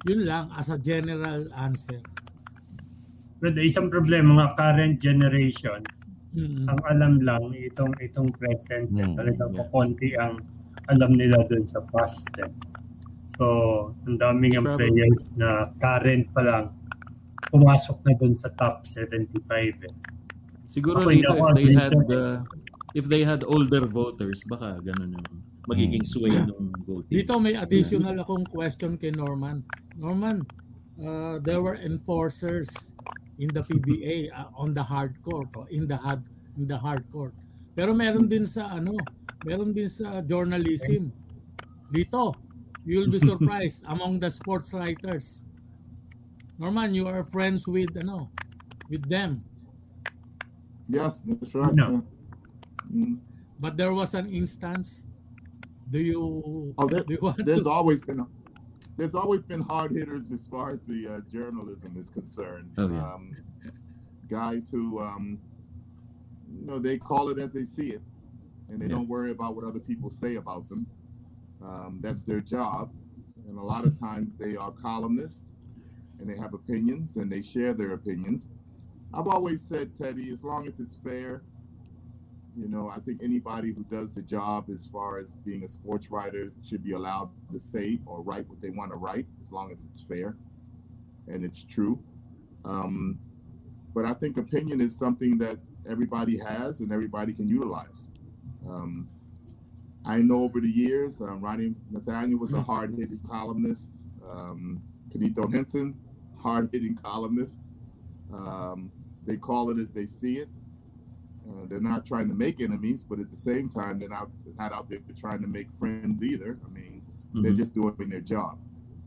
[0.10, 2.02] Yun lang as a general answer.
[3.40, 5.86] But isang problema, mga current generation,
[6.34, 6.66] Mm-mm.
[6.66, 9.60] ang alam lang itong itong present Hmm, talagang yeah.
[9.64, 10.42] kukunti ang
[10.90, 12.52] alam nila dun sa past eh.
[13.38, 13.46] so
[14.10, 16.66] ang daming ang players na current pa lang
[17.50, 19.40] pumasok na dun sa top 75
[19.88, 19.94] eh.
[20.70, 22.38] Siguro Ako, dito if they had uh,
[22.94, 25.30] if they had older voters, baka ganun yung
[25.66, 27.10] magiging sway ng voting.
[27.10, 29.66] Dito may additional akong question kay Norman.
[29.98, 30.46] Norman,
[31.02, 32.70] uh, there were enforcers
[33.42, 36.22] in the PBA uh, on the hard court o in the hard
[36.54, 37.34] in the hard court.
[37.74, 38.94] Pero meron din sa ano,
[39.46, 41.12] meron din sa journalism.
[41.92, 42.36] Dito,
[42.86, 45.46] you'll be surprised among the sports writers.
[46.60, 48.30] Norman, you are friends with ano,
[48.90, 49.44] with them.
[50.90, 51.74] Yes, that's right.
[51.74, 52.04] No.
[52.92, 53.20] Mm.
[53.60, 55.06] But there was an instance.
[55.90, 58.26] Do you Oh, there, do you want there's to always been
[58.98, 62.70] there's always been hard hitters as far as the uh, journalism is concerned.
[62.78, 63.00] Oh, yeah.
[63.00, 63.36] um,
[64.28, 65.40] guys who um,
[66.52, 68.02] you know they call it as they see it,
[68.70, 68.96] and they Yeah.
[68.96, 70.86] don't worry about what other people say about them.
[71.62, 72.92] Um, that's their job,
[73.48, 75.44] and a lot of times they are columnists,
[76.20, 78.50] and they have opinions, and they share their opinions.
[79.14, 81.42] I've always said, Teddy, as long as it's fair,
[82.56, 86.12] you know, I think anybody who does the job as far as being a sports
[86.12, 89.72] writer should be allowed to say or write what they want to write, as long
[89.72, 90.36] as it's fair
[91.28, 92.00] and it's true.
[92.66, 93.20] Um,
[93.94, 98.10] but I think opinion is something that everybody has and everybody can utilize.
[98.70, 99.08] Um,
[100.06, 103.92] I know over the years, um, Ronnie Nathanielsz was a hard-hitting columnist.
[104.30, 105.96] Um, Quinito Henson,
[106.38, 107.62] hard-hitting columnist.
[108.34, 108.92] Um,
[109.26, 110.50] they call it as they see it.
[111.48, 114.72] Uh, they're not trying to make enemies, but at the same time, they're not, not
[114.72, 116.58] out there trying to make friends either.
[116.66, 117.02] I mean,
[117.34, 117.58] they're Mhm.
[117.58, 118.58] just doing their job.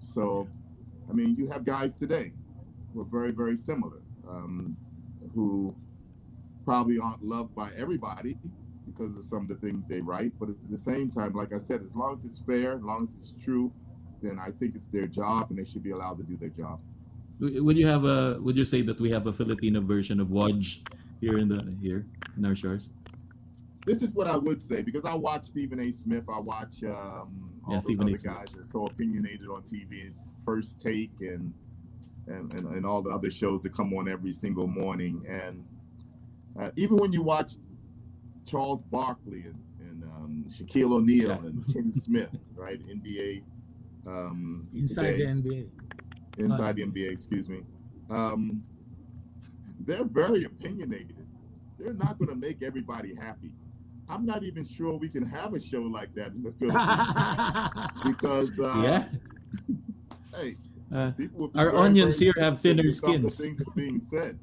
[0.01, 0.49] So,
[1.09, 2.33] I mean, you have guys today
[2.93, 4.77] who are very, very similar, um,
[5.35, 5.75] who
[6.65, 8.37] probably aren't loved by everybody
[8.95, 10.33] because of some of the things they write.
[10.39, 13.03] But at the same time, like I said, as long as it's fair, as long
[13.05, 13.73] as it's true,
[14.23, 16.81] then I think it's their job and they should be allowed to do their job.
[17.41, 18.39] Would you have a?
[18.41, 20.79] Would you say that we have a Filipino version of Woj
[21.21, 22.91] here in the here in our shores?
[23.85, 25.91] This is what I would say because I watch Stephen A.
[25.91, 26.23] Smith.
[26.29, 28.11] I watch um, all Yeah, those Stephen A.
[28.11, 28.35] other Smith.
[28.35, 30.13] guys that are so opinionated on TV,
[30.45, 31.53] First Take, and
[32.29, 35.25] and, and, and all the other shows that come on every single morning.
[35.29, 35.65] And
[36.61, 37.55] uh, even when you watch
[38.47, 41.39] Charles Barkley and, and um, Shaquille O'Neal Yeah.
[41.39, 42.81] and Kenny Smith, right?
[42.87, 43.43] NBA.
[44.07, 45.69] Um, inside today the NBA?
[46.39, 47.61] inside the NBA, excuse me.
[48.11, 48.63] Um,
[49.81, 51.27] they're very opinionated.
[51.79, 53.53] They're not going to make everybody happy.
[54.09, 58.59] I'm not even sure we can have a show like that in the Philippines because,
[58.59, 59.05] uh, yeah.
[60.37, 60.57] hey,
[60.93, 63.57] Uh, people Our very, onions very here have thinner sensitive to some of the skins.
[63.59, 64.39] Things are being said.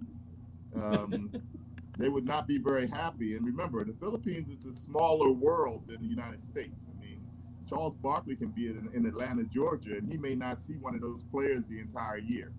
[0.76, 1.32] Um,
[2.00, 3.36] they would not be very happy.
[3.36, 6.88] And remember, the Philippines is a smaller world than the United States.
[6.88, 7.22] I mean,
[7.70, 11.02] Charles Barkley can be in, in Atlanta, Georgia, and he may not see one of
[11.02, 12.54] those players the entire year.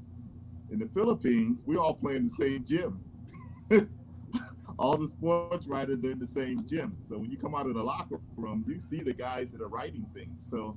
[0.71, 3.01] In the Philippines, we all play in the same gym.
[4.79, 6.97] all the sports writers are in the same gym.
[7.09, 9.69] So when you come out of the locker room, you see the guys that are
[9.69, 10.47] writing things.
[10.49, 10.77] So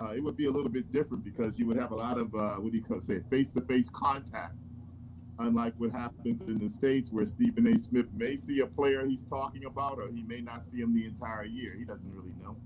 [0.00, 2.34] uh, it would be a little bit different because you would have a lot of
[2.34, 4.54] uh, what do you call say face-to-face contact.
[5.38, 7.78] Unlike what happens in the states, where Stephen A.
[7.78, 11.04] Smith may see a player he's talking about, or he may not see him the
[11.06, 11.74] entire year.
[11.76, 12.56] He doesn't really know.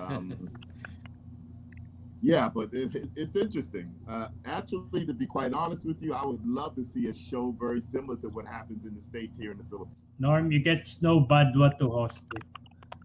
[0.00, 0.48] Um,
[2.22, 3.92] yeah, but it, it- it's interesting.
[4.08, 7.54] Uh, actually, to be quite honest with you, I would love to see a show
[7.58, 9.96] very similar to what happens in the states here in the Philippines.
[10.18, 12.44] Norm, you get Snow Badua to host it.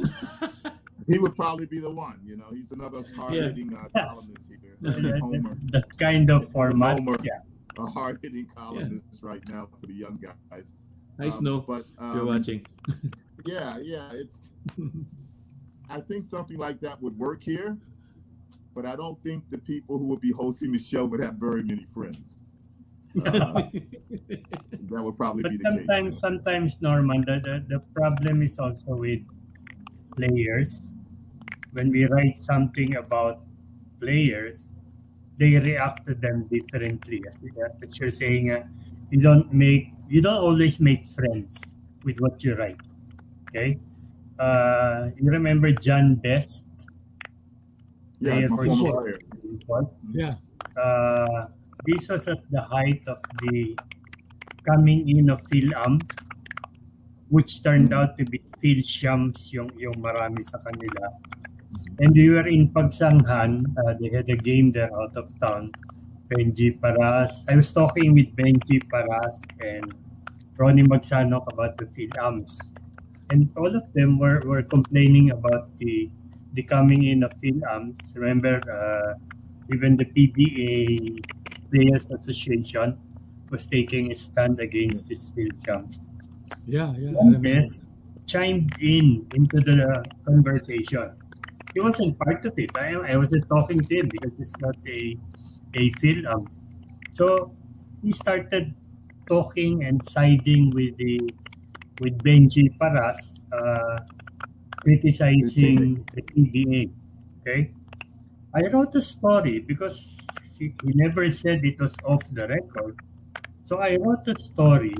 [1.07, 2.19] He would probably be the one.
[2.23, 4.77] You know, he's another hard-hitting uh, columnist here.
[5.19, 6.99] Homer, that kind of format.
[6.99, 7.17] Homer.
[7.23, 7.39] Yeah.
[7.77, 10.71] A hard-hitting columnist right now for the young guys.
[11.19, 11.61] Hi, Um, Snow.
[11.61, 12.65] But If you're um, watching.
[13.45, 14.51] yeah, yeah, it's.
[15.89, 17.77] I think something like that would work here,
[18.73, 21.63] but I don't think the people who would be hosting the show would have very
[21.63, 22.37] many friends.
[23.25, 23.63] Uh,
[24.87, 26.21] that would probably But be the sometimes, case.
[26.21, 29.19] sometimes, Norman, the, the, the problem is also with
[30.15, 30.93] players.
[31.73, 33.41] When we write something about
[33.99, 34.70] players,
[35.41, 37.25] they react to them differently.
[37.25, 38.61] As, you're saying, uh,
[39.09, 41.57] you don't make, you don't always make friends
[42.05, 42.77] with what you write.
[43.49, 43.79] Okay.
[44.37, 46.69] Uh, you remember John Best?
[48.19, 48.65] Yeah, for.
[48.69, 49.25] United?
[50.13, 50.35] Yeah.
[50.77, 51.49] Uh,
[51.89, 53.75] this was at the height of the
[54.69, 56.15] coming in of Phil Amps,
[57.29, 61.09] which turned out to be Phil Shams yung, yung marami sa kanila.
[62.01, 63.77] And we were in Pagsanjan.
[63.77, 65.71] Uh, they had a game there out of town.
[66.33, 67.45] Benji Paras.
[67.47, 69.93] I was talking with Benji Paras and
[70.57, 72.57] Ronnie Magsanoc about the Phil Amps.
[73.29, 76.09] And all of them were, were complaining about the
[76.53, 78.11] the coming in of Phil Amps.
[78.15, 79.13] Remember, uh,
[79.71, 81.21] even the PBA
[81.69, 82.97] Players Association
[83.51, 85.31] was taking a stand against this
[85.69, 85.99] Amps.
[86.65, 87.11] Yeah, yeah.
[87.11, 87.39] One
[88.25, 91.20] chimed in into the conversation.
[91.73, 92.69] He wasn't part of it.
[92.77, 95.17] I, I wasn't talking to him because it's not a
[95.73, 96.43] a film.
[97.15, 97.55] So
[98.03, 98.75] he started
[99.29, 101.19] talking and siding with the
[102.01, 103.97] with Benji Paras, uh,
[104.83, 106.91] criticizing the PBA.
[107.41, 107.71] Okay,
[108.55, 109.97] I wrote a story because
[110.57, 112.99] he, he never said it was off the record.
[113.65, 114.95] So I wrote a story.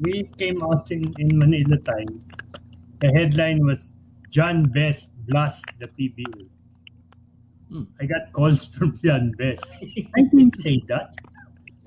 [0.00, 2.20] We came out in, in Manila Times.
[3.00, 3.94] The headline was
[4.30, 6.48] John Best blast the PBA.
[7.70, 7.84] Hmm.
[8.00, 9.64] I got calls from John Best.
[10.16, 11.14] I didn't say that.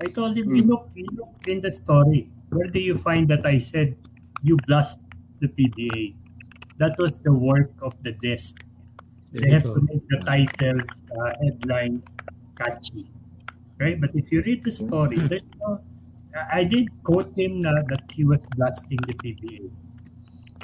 [0.02, 0.70] I told him, you Hmm.
[0.70, 2.28] look, you look in the story.
[2.50, 3.96] Where do you find that I said
[4.42, 5.06] you blast
[5.40, 6.14] the PBA?
[6.78, 8.64] That was the work of the desk.
[9.32, 12.04] They have to make the titles, uh, headlines
[12.56, 13.06] catchy.
[13.78, 14.00] Right?
[14.00, 15.80] But if you read the story, there's no.
[16.34, 19.70] I I did quote him na that he was blasting the PBA.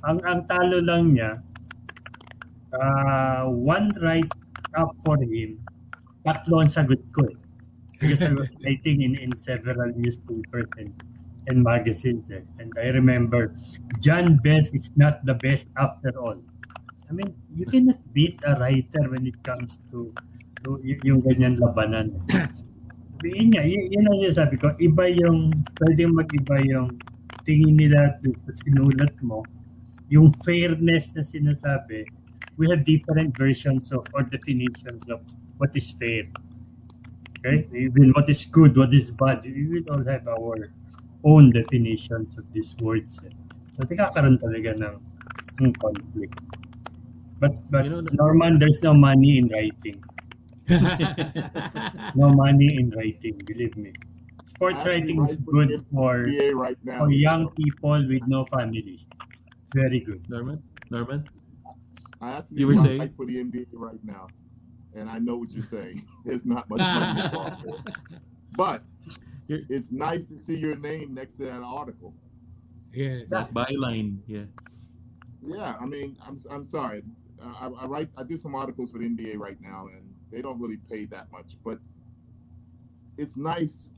[0.07, 1.43] Ang ang talo lang niya,
[2.77, 4.31] uh, one write
[4.77, 5.59] up for him,
[6.25, 7.37] tatlo ang sagot ko eh.
[7.97, 10.93] Because I was writing in, in several newspapers and,
[11.49, 12.29] and magazines.
[12.29, 12.45] eh.
[12.61, 13.55] And I remember,
[14.05, 16.37] John Best is not the best after all.
[17.09, 20.13] I mean, you cannot beat a writer when it comes to,
[20.65, 22.19] to y- yung ganyan labanan.
[23.17, 26.99] Sabihin niya, y- yun ang sinasabi ko, iba yung, pwede mag-iba yung
[27.47, 29.41] tingin nila sa sinulat mo.
[30.11, 32.05] Yung fairness na sinasabi,
[32.57, 35.21] we have different versions of or definitions of
[35.59, 36.25] what is fair.
[37.39, 37.69] Okay?
[37.75, 39.45] Even what is good, what is bad.
[39.45, 40.71] We will all have our
[41.25, 43.21] own definitions of these words.
[43.77, 44.97] So, kakaroon talaga ng,
[45.61, 46.41] ng conflict.
[47.39, 50.03] But, but You know, Norman, there's no money in writing.
[52.17, 53.93] No money in writing, believe me.
[54.45, 57.05] Sports I writing is good for, right now.
[57.05, 59.07] for young people with no families.
[59.75, 60.25] Very good.
[60.31, 60.63] Norman?
[60.91, 61.29] Norman?
[62.21, 63.15] I actually You were write saying?
[63.17, 64.29] for the NBA right now,
[64.95, 66.03] and I know what you're saying.
[66.25, 67.73] It's not much money.
[68.57, 68.83] But
[69.49, 72.15] You're- it's nice to see your name next to that article.
[72.93, 73.29] yes.
[73.29, 74.45] That byline, yeah.
[75.47, 77.03] Yeah, I mean, I'm I'm sorry.
[77.41, 80.03] Uh, I, I write I do some articles for the NBA right now, and
[80.33, 81.79] they don't really pay that much, but
[83.19, 83.93] it's nice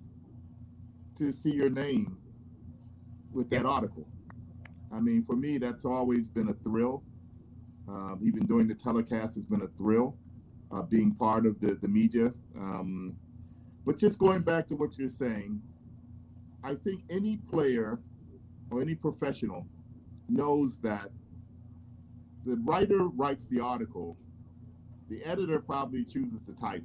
[1.17, 2.19] to see your name
[3.33, 4.07] with that article.
[4.93, 7.03] I mean, for me, that's always been a thrill.
[7.89, 10.17] Um, even doing the telecast has been a thrill.
[10.71, 13.17] Uh, being part of the the media, um,
[13.87, 15.63] but just going back to what you're saying,
[16.63, 17.99] I think any player
[18.71, 19.67] or any professional
[20.29, 21.11] knows that
[22.45, 24.19] the writer writes the article,
[25.09, 26.85] the editor probably chooses the title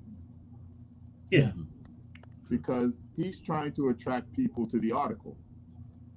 [1.30, 1.52] Yeah.
[2.50, 5.36] because he's trying to attract people to the article.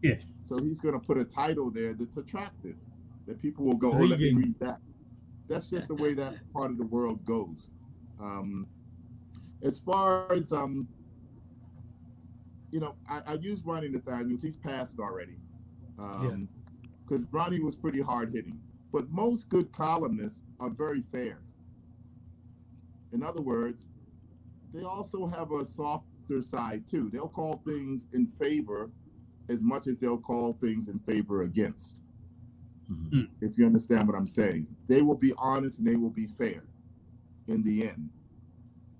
[0.05, 0.37] Yes.
[0.45, 2.76] So he's going to put a title there that's attractive,
[3.27, 4.79] that people will go, oh, let me read that.
[5.49, 7.70] That's just the way that part of the world goes.
[8.20, 8.66] Um,
[9.62, 10.89] as far as um,
[12.70, 14.43] you know, I, I use Ronnie Nathanielsz.
[14.43, 15.39] He's passed already.
[15.99, 16.49] Um,
[17.09, 18.59] because Ronnie was pretty hard hitting.
[18.93, 21.39] But most good columnists are very fair.
[23.12, 23.91] In other words,
[24.74, 27.09] they also have a softer side too.
[27.12, 28.91] They'll call things in favor
[29.49, 31.97] as much as they'll call things in favor against.
[32.91, 33.28] Mhm.
[33.41, 36.62] If you understand what I'm saying, they will be honest and they will be fair
[37.49, 38.11] in the end.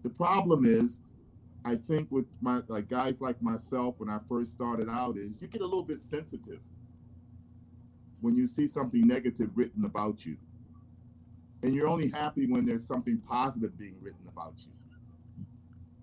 [0.03, 1.01] The problem is,
[1.64, 5.49] I think with my like guys like myself when I first started out is you
[5.49, 6.61] get a little bit sensitive
[8.20, 10.37] when you see something negative written about you.
[11.62, 14.70] And you're only happy when there's something positive being written about you.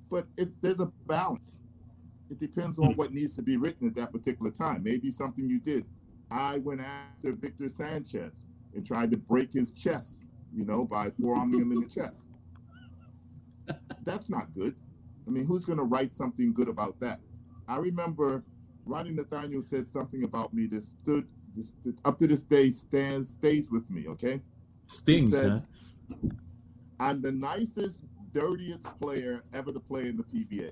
[0.10, 1.60] But it's there's a balance.
[2.30, 4.84] It depends on what needs to be written at that particular time.
[4.84, 5.86] Maybe something you did.
[6.32, 8.46] I went after Victor Sanchez
[8.76, 10.22] and tried to break his chest,
[10.56, 12.28] you know, by forearming him in the chest.
[14.04, 14.76] That's not good.
[15.28, 17.20] I mean, who's going to write something good about that?
[17.68, 18.44] I remember
[18.86, 23.70] Ronnie Nathanielsz said something about me that stood this, up to this day stands stays
[23.70, 24.08] with me.
[24.08, 24.42] Okay,
[24.88, 25.64] Stings, said-
[26.22, 26.30] huh?
[27.00, 28.02] I'm the nicest,
[28.34, 30.72] dirtiest player ever to play in the PBA.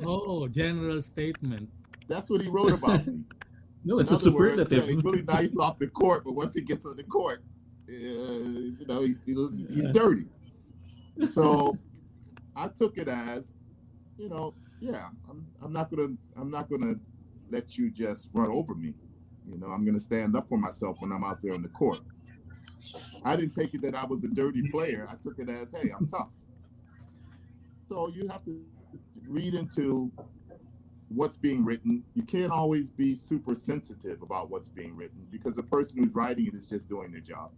[0.04, 1.68] Oh, general statement.
[2.08, 3.20] That's what he wrote about me.
[3.84, 4.72] no, it's a other words, superlative.
[4.72, 7.42] yeah, he's really nice off the court, but once he gets on the court,
[7.88, 10.26] uh, you know, he's, he's, he's dirty.
[11.30, 11.76] So
[12.56, 13.56] I took it as,
[14.18, 16.94] you know, yeah, I'm, I'm not gonna I'm not gonna
[17.50, 18.94] let you just run over me.
[19.48, 22.00] You know, I'm gonna stand up for myself when I'm out there on the court.
[23.24, 25.08] I didn't take it that I was a dirty player.
[25.10, 26.28] I took it as, hey, I'm tough.
[27.88, 28.64] So you have to
[29.26, 30.12] read into
[31.08, 32.04] what's being written.
[32.14, 36.46] You can't always be super sensitive about what's being written because the person who's writing
[36.46, 37.50] it is just doing their job.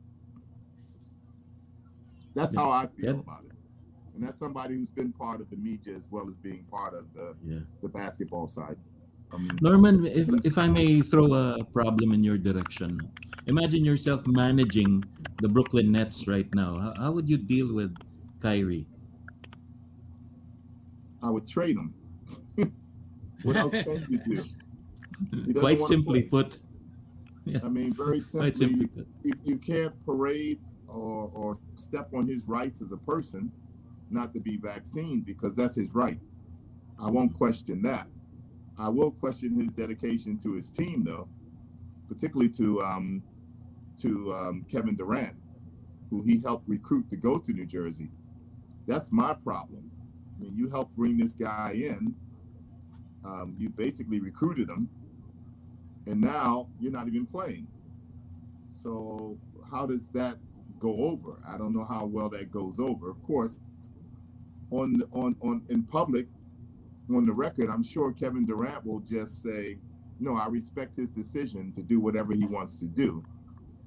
[2.34, 3.20] That's how I feel Yeah.
[3.20, 3.52] about it.
[4.14, 7.12] And that's somebody who's been part of the media as well as being part of
[7.14, 7.60] the, Yeah.
[7.82, 8.76] the basketball side.
[9.32, 13.00] Um, Norman, if if I may throw a problem in your direction,
[13.46, 15.04] imagine yourself managing
[15.40, 16.78] the Brooklyn Nets right now.
[16.78, 17.94] How, how would you deal with
[18.40, 18.86] Kyrie?
[21.22, 21.94] I would trade him.
[23.42, 25.54] What else can you do?
[25.60, 26.42] Quite simply play.
[26.44, 26.58] put,
[27.62, 29.06] I mean, very simply simply, put.
[29.22, 33.50] you, you can't parade or, or step on his rights as a person
[34.10, 36.18] not to be vaccinated because that's his right.
[37.00, 38.06] I won't question that.
[38.78, 41.28] I will question his dedication to his team, though,
[42.08, 43.22] particularly to um,
[43.98, 45.36] to um, Kevin Durant,
[46.08, 48.10] who he helped recruit to go to New Jersey.
[48.86, 49.90] That's my problem.
[50.36, 52.14] I mean, you helped bring this guy in.
[53.24, 54.88] Um, you basically recruited him,
[56.06, 57.66] and now you're not even playing.
[58.82, 59.36] So
[59.70, 60.38] how does that
[60.78, 61.38] go over?
[61.46, 63.10] I don't know how well that goes over.
[63.10, 63.58] Of course,
[64.70, 66.28] on on on in public,
[67.14, 69.78] on the record, I'm sure Kevin Durant will just say,
[70.18, 73.22] "No, I respect his decision to do whatever he wants to do."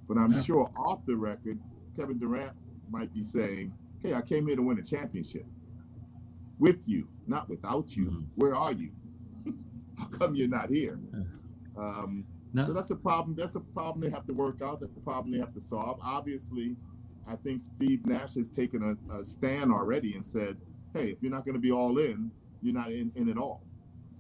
[0.07, 0.41] But I'm Yeah.
[0.41, 1.57] sure off the record,
[1.95, 2.55] Kevin Durant
[2.91, 5.47] might be saying, "Hey, I came here to win a championship
[6.59, 8.05] with you, not without you.
[8.11, 8.25] Mhm.
[8.35, 8.91] Where are you?
[9.97, 10.99] How come you're not here?"
[11.77, 13.35] Um, Now, so that's a problem.
[13.35, 14.79] That's a problem they have to work out.
[14.79, 15.99] That's the problem they have to solve.
[16.03, 16.75] Obviously,
[17.27, 20.57] I think Steve Nash has taken a, a stand already and said,
[20.93, 22.29] "Hey, if you're not going to be all in,
[22.61, 23.63] you're not in, in at all."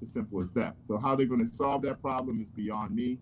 [0.01, 0.75] It's as simple as that.
[0.83, 3.19] So how they're going to solve that problem is beyond me.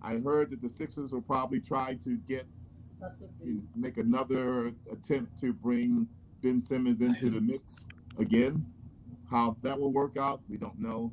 [0.00, 2.46] I heard that the Sixers will probably try to get
[3.76, 6.06] make another attempt to bring
[6.42, 7.86] Ben Simmons into the mix
[8.18, 8.64] again.
[9.30, 11.12] How that will work out, we don't know.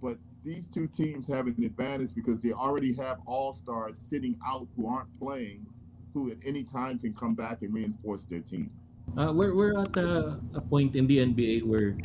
[0.00, 4.66] But these two teams have an advantage because they already have all stars sitting out
[4.76, 5.66] who aren't playing,
[6.14, 8.70] who at any time can come back and reinforce their team.
[9.16, 11.96] uh, we're, we're at a, a point in the NBA where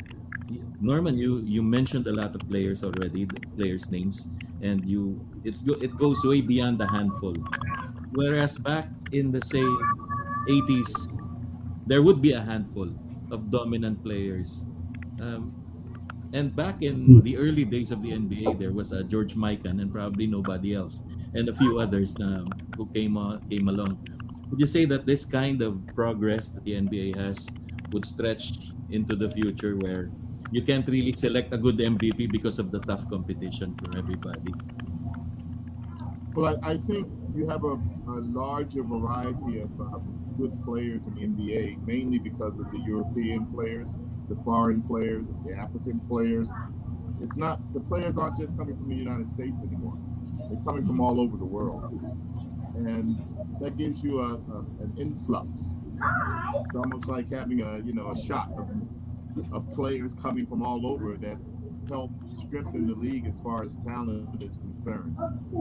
[0.80, 4.28] Norman, you you mentioned a lot of players already, the players' names,
[4.60, 7.34] and you it's it goes way beyond a handful.
[8.12, 9.64] Whereas back in the say
[10.48, 10.92] 80s,
[11.86, 12.92] there would be a handful
[13.30, 14.64] of dominant players.
[15.20, 15.54] Um,
[16.34, 19.90] and back in the early days of the NBA, there was a George Mikan and
[19.90, 23.96] probably nobody else, and a few others um, who came on, came along.
[24.50, 27.48] Would you say that this kind of progress that the NBA has
[27.92, 30.10] would stretch into the future where
[30.50, 34.52] you can't really select a good MVP because of the tough competition from everybody?
[36.34, 37.78] Well, I, I think you have a,
[38.10, 40.02] a larger variety of uh,
[40.36, 45.54] good players in the NBA, mainly because of the European players, the foreign players, the
[45.54, 46.48] African players.
[47.22, 49.98] It's not the players aren't just coming from the United States anymore;
[50.50, 51.84] they're coming from all over the world,
[52.76, 53.16] and
[53.60, 55.74] that gives you a, a, an influx
[56.66, 58.68] It's almost like having a you know a shot of,
[59.52, 61.38] of players coming from all over that
[61.88, 65.16] help strengthen the league as far as talent is concerned.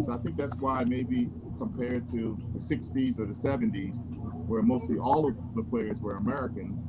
[0.05, 4.03] So I think that's why maybe compared to the 60s or the 70s,
[4.47, 6.80] where mostly all of the players were Americans,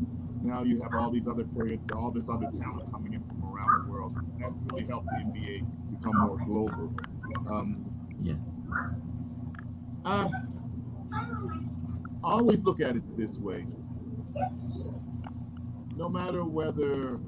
[0.45, 3.87] now you have all these other players, all this other talent coming in from around
[3.87, 4.19] the world.
[4.39, 5.67] That's really helped the NBA
[5.99, 6.95] become more global.
[7.49, 7.87] Um,
[8.23, 8.35] Yeah.
[10.05, 10.29] I,
[12.23, 13.67] I always look at it this way.
[15.97, 17.19] No matter whether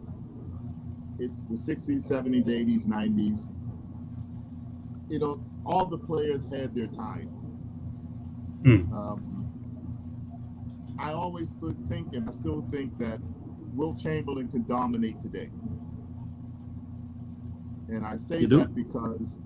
[1.18, 3.48] it's the 60s, 70s, 80s, 90s,
[5.08, 7.28] you know, all the players had their time.
[8.62, 8.92] Hmm.
[8.92, 9.35] Um,
[10.98, 13.20] I always stood think, and I still think that
[13.74, 15.50] Wilt Chamberlain can dominate today.
[17.88, 19.38] And I say that because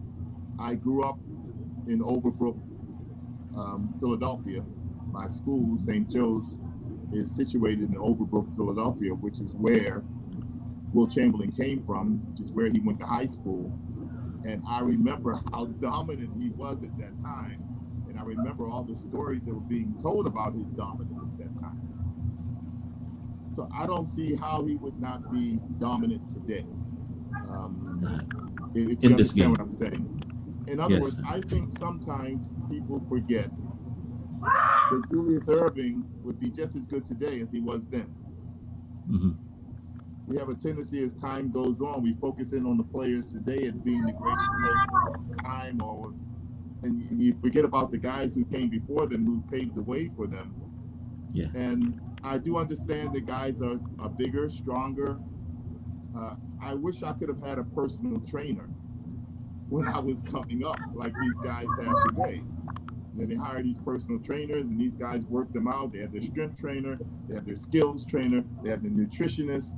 [0.58, 1.18] I grew up
[1.88, 2.58] in Overbrook,
[3.56, 4.62] um, Philadelphia.
[5.10, 6.08] My school, St.
[6.08, 6.58] Joe's,
[7.12, 10.04] is situated in Overbrook, Philadelphia, which is where
[10.92, 13.76] Wilt Chamberlain came from, which is where he went to high school.
[14.44, 17.64] And I remember how dominant he was at that time.
[18.08, 21.80] And I remember all the stories that were being told about his dominance that time.
[23.54, 26.64] So I don't see how he would not be dominant today.
[27.48, 27.98] Um,
[28.74, 29.50] if you In this game.
[29.50, 30.06] what I'm saying.
[30.68, 31.02] In other Yes.
[31.02, 33.50] words, I think sometimes people forget
[34.40, 38.06] that Julius Erving would be just as good today as he was then.
[39.08, 39.36] Mhm.
[40.26, 43.66] We have a tendency as time goes on, we focus in on the players today
[43.66, 46.14] as being the greatest players of time, or
[46.82, 50.26] and you forget about the guys who came before them who paved the way for
[50.26, 50.54] them.
[51.32, 51.46] Yeah.
[51.54, 55.18] And I do understand that guys are, are bigger, stronger.
[56.16, 58.68] Uh, I wish I could have had a personal trainer
[59.68, 62.42] when I was coming up, like these guys have today.
[63.14, 65.92] Then they hire these personal trainers, and these guys work them out.
[65.92, 69.74] They have their strength trainer, they have their skills trainer, they have the nutritionist.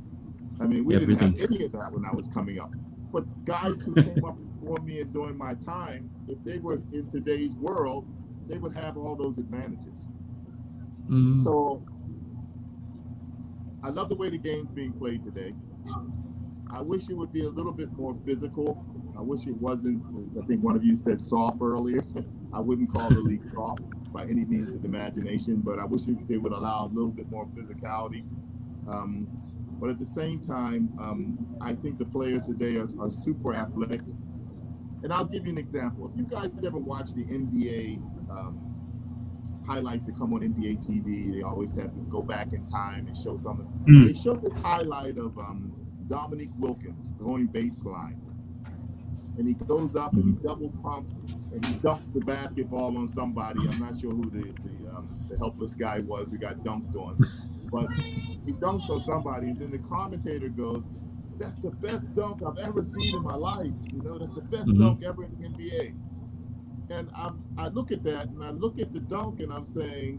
[0.61, 2.73] I mean, we didn't have any of that when I was coming up.
[3.13, 7.09] But guys who came up before me and during my time, if they were in
[7.11, 8.07] today's world,
[8.49, 10.09] they would have all those advantages.
[11.13, 11.45] Mm.
[11.45, 11.85] So
[13.83, 15.55] I love the way the game's being played today.
[16.71, 18.85] I wish it would be a little bit more physical.
[19.17, 20.03] I wish it wasn't,
[20.43, 22.03] I think one of you said soft earlier.
[22.55, 23.83] I wouldn't call the league soft
[24.13, 27.11] by any means of the imagination, but I wish it- they would allow a little
[27.11, 28.25] bit more physicality.
[28.89, 29.27] Um,
[29.81, 34.01] but at the same time, um, I think the players today are, are super athletic.
[35.03, 36.11] And I'll give you an example.
[36.13, 37.97] If you guys ever watch the NBA
[38.31, 38.72] um,
[39.67, 43.17] highlights that come on NBA TV, they always have to go back in time and
[43.17, 43.67] show something.
[43.67, 44.07] Hmm.
[44.07, 45.73] They showed this highlight of um,
[46.09, 48.19] Dominique Wilkins going baseline.
[49.39, 51.21] And he goes up and he double pumps
[51.53, 53.61] and he dunks the basketball on somebody.
[53.61, 57.17] I'm not sure who the, the, um, the helpless guy was who got dunked on.
[57.73, 60.85] But he dunks on somebody, and then the commentator goes,
[61.39, 63.73] That's the best dunk I've ever seen in my life.
[63.91, 64.79] You know, that's the best Mhm.
[64.79, 65.95] dunk ever in the NBA.
[66.93, 70.17] And I, I look at that and I look at the dunk and I'm saying,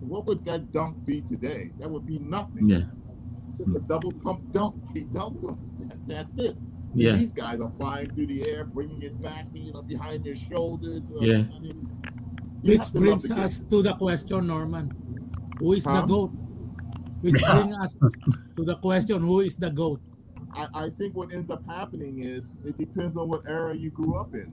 [0.00, 1.72] what would that dunk be today?
[1.78, 2.70] That would be nothing.
[2.70, 2.82] Yeah.
[3.48, 4.76] It's just a double pump dunk.
[4.94, 6.56] He dunked on that, That's it.
[6.94, 7.16] Yeah.
[7.16, 11.10] These guys are flying through the air, bringing it back, you know, behind their shoulders.
[11.10, 11.44] Uh, Yeah.
[11.54, 11.86] I mean,
[12.62, 14.92] Which have to love brings us to the question, Norman.
[15.58, 16.06] Who is the Huh?
[16.06, 16.30] GOAT?
[17.20, 17.94] Which brings us
[18.56, 20.00] to the question, who is the GOAT?
[20.54, 24.16] I, I think what ends up happening is it depends on what era you grew
[24.16, 24.52] up in.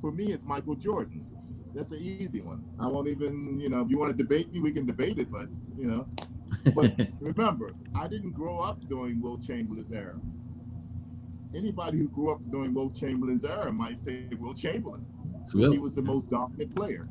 [0.00, 1.26] For me, it's Michael Jordan.
[1.74, 2.64] That's an easy one.
[2.78, 5.30] I won't even, you know, if you want to debate me, we can debate it,
[5.30, 6.06] but, you know.
[6.74, 10.18] But remember, I didn't grow up during Wilt Chamberlain's era.
[11.54, 15.04] Anybody who grew up during Wilt Chamberlain's era might say Wilt Chamberlain.
[15.54, 15.72] Wilt.
[15.72, 17.08] He was the most dominant player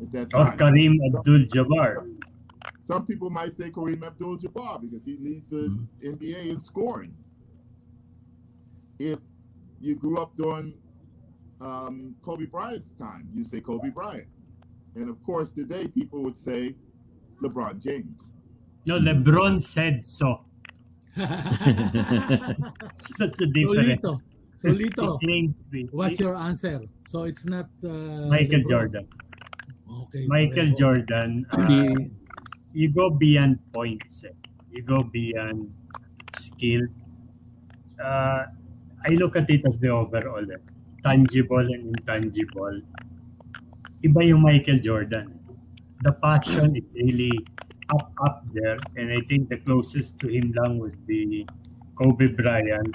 [0.00, 0.58] at that Or time.
[0.58, 2.06] Kareem Abdul-Jabbar.
[2.80, 5.86] some people might say Kareem Abdul-Jabbar because he leads the Mhm.
[6.02, 7.14] NBA in scoring.
[8.98, 9.18] If
[9.80, 10.74] you grew up during
[11.62, 14.26] um, Kobe Bryant's time, you say Kobe Bryant,
[14.96, 16.74] and of course today people would say
[17.42, 18.30] LeBron James.
[18.86, 20.40] No, LeBron said so.
[21.16, 21.28] That's
[23.38, 24.26] the difference.
[24.62, 26.80] Solito, He claimed to what's your answer?
[27.08, 27.88] So it's not uh,
[28.30, 28.68] Michael LeBron.
[28.70, 29.08] Jordan.
[30.02, 30.26] Okay.
[30.26, 30.78] Michael pareho.
[30.78, 31.46] Jordan.
[31.52, 31.94] uh,
[32.72, 34.24] you go beyond points.
[34.24, 34.28] eh.
[34.70, 35.72] You go beyond
[36.38, 36.82] skill.
[38.02, 38.44] Uh,
[39.04, 40.46] I look at it as the overall.
[40.50, 40.56] eh.
[41.02, 42.80] Tangible and intangible.
[44.02, 45.38] Iba yung Michael Jordan.
[46.02, 47.34] The passion is really
[47.90, 48.78] up, up there.
[48.96, 51.46] And I think the closest to him lang would be
[51.94, 52.94] Kobe Bryant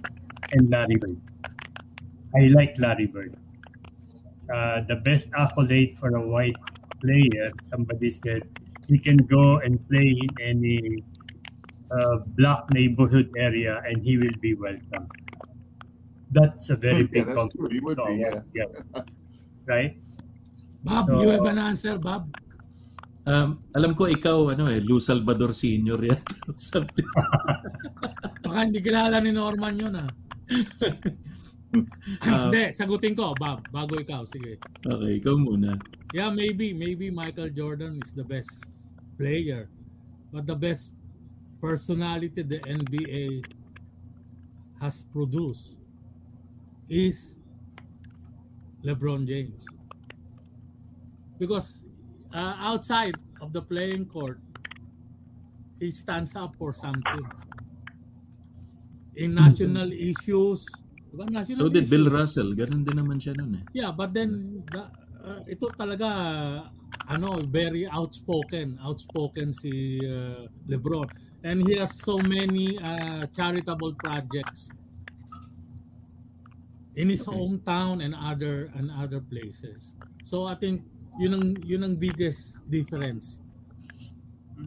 [0.52, 1.20] and Larry Bird.
[2.36, 3.36] I like Larry Bird.
[4.54, 6.56] Uh, the best accolade for a white
[7.02, 8.44] player, somebody said,
[8.88, 11.04] he can go and play in any
[11.92, 15.08] uh, black neighborhood area and he will be welcome.
[16.38, 17.68] That's a very Yeah, big true.
[17.74, 18.46] He would be, compliment.
[18.54, 18.70] yeah.
[19.66, 19.98] Right?
[20.86, 22.30] Bob, So- you have an answer, Bob?
[23.28, 26.00] Um, alam ko ikaw, ano eh, Lou Salvador Sr.
[26.00, 26.32] yata.
[26.56, 27.04] Something.
[28.40, 30.08] Baka hindi kilala ni Norman yun ah.
[32.24, 32.48] Ah.
[32.48, 34.56] Hindi, sagutin ko, Bob, bago ikaw, sige.
[34.88, 35.76] okay, ikaw muna.
[36.16, 38.64] Yeah, maybe, maybe Michael Jordan is the best
[39.20, 39.68] player.
[40.32, 40.96] But the best
[41.60, 43.44] personality the NBA
[44.80, 45.76] has produced
[46.90, 47.40] is
[48.84, 49.64] LeBron James.
[51.38, 51.86] Because
[52.34, 54.40] uh, outside of the playing court,
[55.80, 57.26] he stands up for something.
[59.16, 60.66] In national issues,
[61.12, 61.30] diba?
[61.30, 62.50] national So did Bill issues, Russell.
[62.54, 63.64] Ganun din naman siya nun eh.
[63.74, 64.90] Yeah, but then the,
[65.22, 66.70] uh, ito talaga
[67.10, 71.10] ano, very outspoken, outspoken si uh, LeBron.
[71.44, 74.70] And he has so many uh, charitable projects
[76.98, 77.38] in his Okay.
[77.38, 79.94] hometown and other and other places.
[80.26, 80.82] So I think
[81.22, 83.38] yun ang yun ang biggest difference.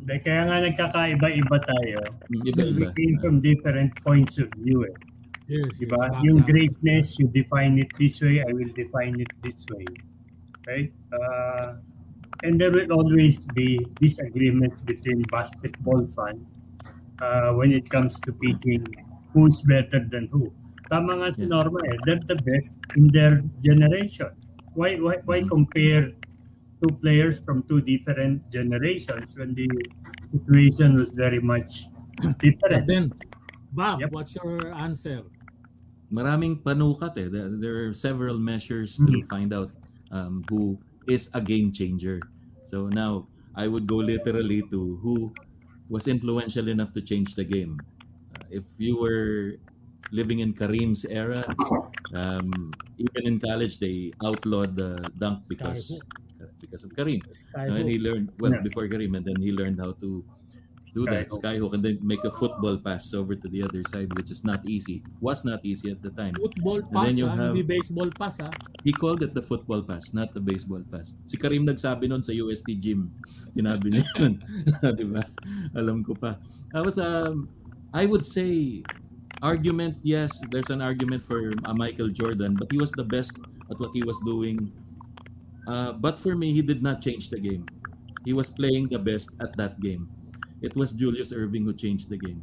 [0.07, 1.99] Like, kaya nga nagkakaiba-iba tayo.
[2.31, 2.95] We Iba-iba.
[2.95, 4.87] came from different points of view.
[4.87, 4.95] Eh.
[5.51, 5.99] Yes, Diba?
[5.99, 9.83] yes, Yung greatness, you define it this way, I will define it this way.
[10.71, 10.95] Right?
[11.11, 11.83] Uh,
[12.47, 16.47] and there will always be disagreements between basketball fans
[17.19, 18.87] uh, when it comes to picking
[19.35, 20.55] who's better than who.
[20.91, 21.47] Tama nga si.
[21.47, 21.97] Norma eh.
[22.03, 24.35] They're the best in their generation.
[24.75, 25.49] Why, why, why Mhm.
[25.49, 26.05] compare
[26.83, 29.71] two players from two different generations when the
[30.35, 31.87] situation was very much
[32.19, 32.85] But different?
[32.91, 33.05] then
[33.71, 34.11] Bob, Yep.
[34.11, 35.23] what's your answer?
[36.11, 37.29] Maraming panukat eh.
[37.31, 39.31] There, are several measures to Mhm.
[39.31, 39.71] find out
[40.11, 40.75] um, who
[41.07, 42.19] is a game changer.
[42.67, 45.31] So now, I would go literally to who
[45.87, 47.79] was influential enough to change the game.
[48.35, 49.55] Uh, if you were
[50.11, 51.45] living in Kareem's era,
[52.15, 56.03] um, even in college, they outlawed the dunk because
[56.61, 57.21] because of Kareem.
[57.37, 58.65] Sky and he learned well Yeah.
[58.65, 60.25] before Kareem, and then he learned how to
[60.91, 61.39] do that Skyhook.
[61.71, 64.59] skyhook and then make a football pass over to the other side, which is not
[64.67, 65.07] easy.
[65.23, 66.35] Was not easy at the time.
[66.35, 68.51] Football And pass, then you ah, have- hindi baseball pass ah.
[68.83, 71.15] He called it the football pass, not the baseball pass.
[71.31, 73.07] Si Karim nagsabi nun sa UST gym.
[73.55, 74.43] Sinabi niya yun.
[74.99, 75.23] Di ba?
[75.79, 76.43] Alam ko pa.
[76.75, 77.47] I was, um,
[77.95, 78.83] I would say,
[79.43, 83.39] argument, yes, there's an argument for uh, Michael Jordan, but he was the best
[83.71, 84.73] at what he was doing.
[85.67, 87.65] Uh, but for me, he did not change the game.
[88.25, 90.09] He was playing the best at that game.
[90.61, 92.43] It was Julius Erving who changed the game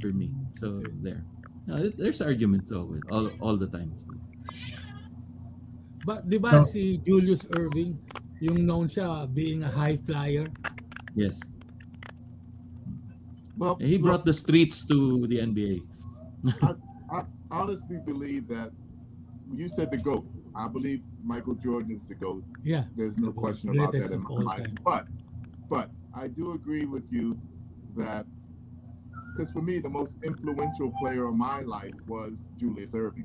[0.00, 0.30] for me.
[0.60, 1.24] So there.
[1.70, 3.92] Uh, there's arguments always, all, all the time.
[6.06, 7.98] But di ba So- si Julius Erving,
[8.40, 10.46] yung known siya being a high flyer?
[11.18, 11.42] Yes.
[13.58, 15.82] Well, He brought the streets to the NBA.
[17.10, 18.70] I honestly believe that
[19.52, 20.26] you said the GOAT.
[20.54, 22.44] I believe Michael Jordan is the GOAT.
[22.62, 22.84] Yeah.
[22.96, 24.64] There's no The question about that in my all mind.
[24.64, 24.78] time.
[24.84, 25.06] But,
[25.68, 27.38] but I do agree with you
[27.96, 28.26] that
[29.36, 33.24] because for me, the most influential player of my life was Julius Erving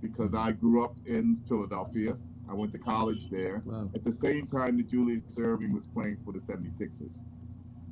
[0.00, 2.16] because I grew up in Philadelphia.
[2.50, 3.62] I went to college there.
[3.64, 3.90] Wow.
[3.94, 7.20] At the same time that Julius Erving was playing for the 76ers.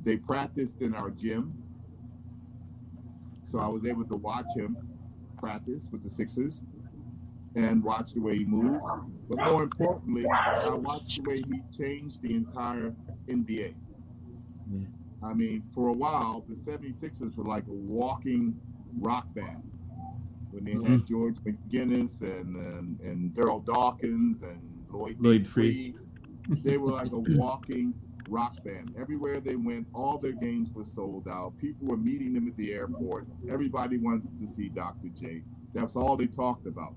[0.03, 1.53] They practiced in our gym.
[3.47, 4.77] So I was able to watch him
[5.37, 6.63] practice with the Sixers
[7.55, 8.79] and watch the way he moved.
[9.29, 12.93] But more importantly, I watched the way he changed the entire
[13.29, 13.73] NBA.
[14.71, 14.79] Yeah.
[15.23, 18.59] I mean, for a while, the 76ers were like a walking
[18.99, 19.63] rock band.
[20.51, 21.05] When they had mm-hmm.
[21.05, 25.95] George McGinnis and, and, and Darryl Dawkins and Lloyd, Lloyd Free,
[26.63, 27.93] they were like a walking
[28.27, 28.93] rock band.
[28.99, 31.57] Everywhere they went, all their games were sold out.
[31.57, 33.27] People were meeting them at the airport.
[33.49, 35.09] Everybody wanted to see Dr.
[35.09, 35.43] J.
[35.73, 36.95] That's all they talked about.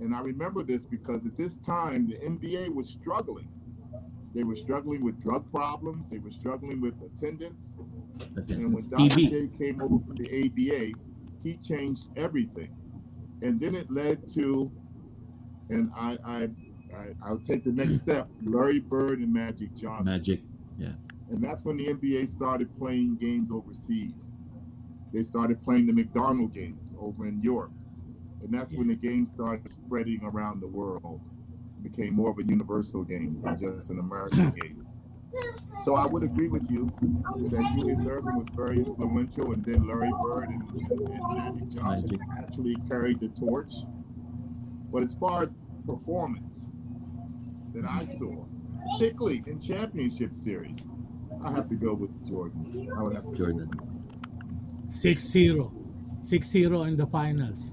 [0.00, 3.48] And I remember this because at this time, the NBA was struggling.
[4.34, 6.10] They were struggling with drug problems.
[6.10, 7.74] They were struggling with attendance.
[8.36, 9.16] And when Dr.
[9.16, 10.98] J came over from the ABA,
[11.42, 12.74] he changed everything.
[13.42, 14.70] And then it led to,
[15.70, 16.48] and I, I,
[16.94, 20.04] I I'll take the next step: Larry Bird and Magic Johnson.
[20.04, 20.40] Magic.
[21.30, 24.32] And that's when the NBA started playing games overseas.
[25.12, 27.72] They started playing the McDonald games over in Europe.
[28.42, 31.20] And that's when the game started spreading around the world.
[31.78, 34.86] It became more of a universal game than just an American game.
[35.84, 40.10] So I would agree with you that Julius Erving was very influential, and then Larry
[40.22, 43.74] Bird and, and, and Magic Johnson actually carried the torch.
[44.90, 45.54] But as far as
[45.86, 46.68] performance
[47.74, 48.18] that I mm-hmm.
[48.18, 48.44] saw,
[48.92, 50.82] particularly in championship series,
[51.44, 52.88] I have to go with Jordan.
[52.96, 53.70] I would have to Jordan.
[53.70, 53.84] Go
[54.88, 55.72] 6-0.
[56.24, 57.72] 6-0 in the finals.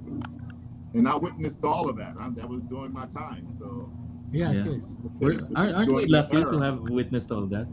[0.93, 2.13] and I witnessed all of that.
[2.19, 3.47] I, that was during my time.
[3.57, 3.89] So
[4.31, 4.71] Yes, Yeah.
[4.73, 4.85] yes.
[5.21, 7.67] We're, aren't, aren't we During lucky to have witnessed all that?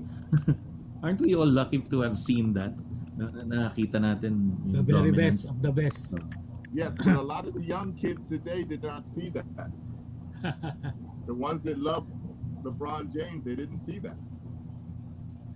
[1.03, 2.73] aren't we all lucky to have seen that?
[3.17, 5.47] Na, na- nakakita natin The very dominance.
[5.47, 6.15] best of the best.
[6.15, 6.25] Oh.
[6.73, 9.47] Yes, but a lot of the young kids today did not see that.
[11.27, 12.07] The ones that love
[12.63, 14.17] LeBron James, they didn't see that.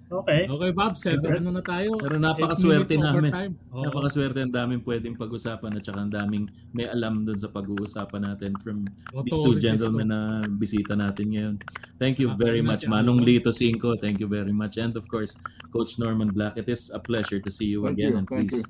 [0.07, 0.47] Okay.
[0.47, 1.99] Okay, Bob, seven ano na tayo?
[1.99, 3.59] Pero napakaswerte namin.
[3.75, 3.91] Oo.
[3.91, 8.55] Napakaswerte ang daming pwedeng pag-usapan at saka ang daming may alam dun sa pag-uusapan natin
[8.63, 8.87] from
[9.27, 11.55] these two gentlemen na bisita natin ngayon.
[11.99, 12.87] Thank you very much.
[12.87, 13.27] Manong.
[13.27, 14.79] Lito Cinco, thank you very much.
[14.79, 15.35] And of course,
[15.75, 18.11] Coach Norman Black, it is a pleasure to see you Thank again.
[18.15, 18.63] you, and thank please,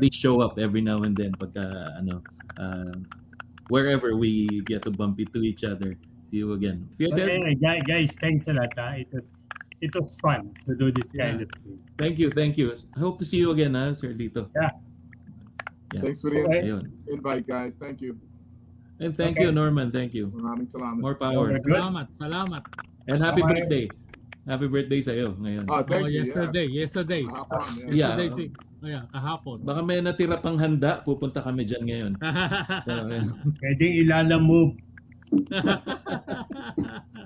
[0.00, 2.24] please show up every now and then pagka, ano,
[2.56, 2.96] uh,
[3.68, 6.00] wherever we get to bump into each other.
[6.28, 6.88] See you again.
[6.94, 7.12] See you
[7.56, 8.68] guy- guys, thanks a lot.
[8.76, 8.92] ah.
[9.00, 9.24] It was
[9.80, 11.46] it was fun to do this kind Yeah.
[11.46, 11.78] of thing.
[11.96, 12.74] Thank you, thank you.
[12.74, 14.50] I hope to see you again, ha, Sir Lito.
[14.52, 14.74] Yeah.
[15.94, 16.02] Yeah.
[16.04, 16.68] Thanks for the Okay.
[17.08, 17.78] Invite, guys.
[17.80, 18.18] Thank you.
[19.00, 19.46] And thank Okay.
[19.46, 19.88] you, Norman.
[19.94, 20.28] Thank you.
[20.34, 21.00] Maraming salamat.
[21.00, 21.54] More power.
[21.54, 21.64] Okay.
[21.64, 22.62] Salamat, salamat.
[23.08, 23.54] And happy Bye.
[23.54, 23.86] birthday.
[24.44, 25.64] Happy birthday sa iyo ngayon.
[25.70, 26.20] Oh, thank Oh, you.
[26.20, 27.22] yesterday, yesterday.
[27.24, 27.36] Yeah.
[27.38, 27.78] Hapon, yeah.
[27.78, 27.94] Yeah.
[27.94, 28.44] Yesterday, si,
[28.82, 29.56] oh, yeah, kahapon.
[29.64, 32.12] Baka may natira pang handa, pupunta kami dyan ngayon.
[32.84, 32.92] So.
[33.62, 34.76] Pwedeng ilalamove.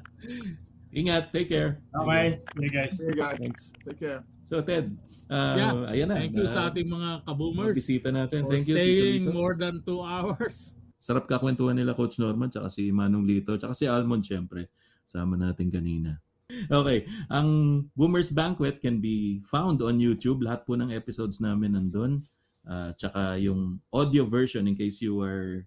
[0.93, 1.81] Ingat, take care.
[1.89, 2.37] Okay.
[2.61, 2.93] Yeah, guys.
[3.01, 3.39] See you guys.
[3.41, 3.73] Thanks.
[3.89, 4.21] Take care.
[4.45, 4.93] So Ted,
[5.33, 5.73] uh, Yeah.
[5.89, 6.17] ayan na.
[6.21, 8.45] Thank you uh, sa ating mga kaboomers bisita natin.
[8.45, 9.33] Thank you, Tito staying Lito.
[9.33, 10.77] more than two hours.
[11.01, 14.69] Sarap kakwentuhan nila Coach Norman, tsaka si Manong Lito, tsaka si Almond syempre.
[15.09, 16.21] Sama natin kanina.
[16.69, 20.45] Okay, ang Boomers Banquet can be found on YouTube.
[20.45, 22.21] Lahat po ng episodes namin nandun.
[22.63, 25.65] Uh, tsaka yung audio version in case you are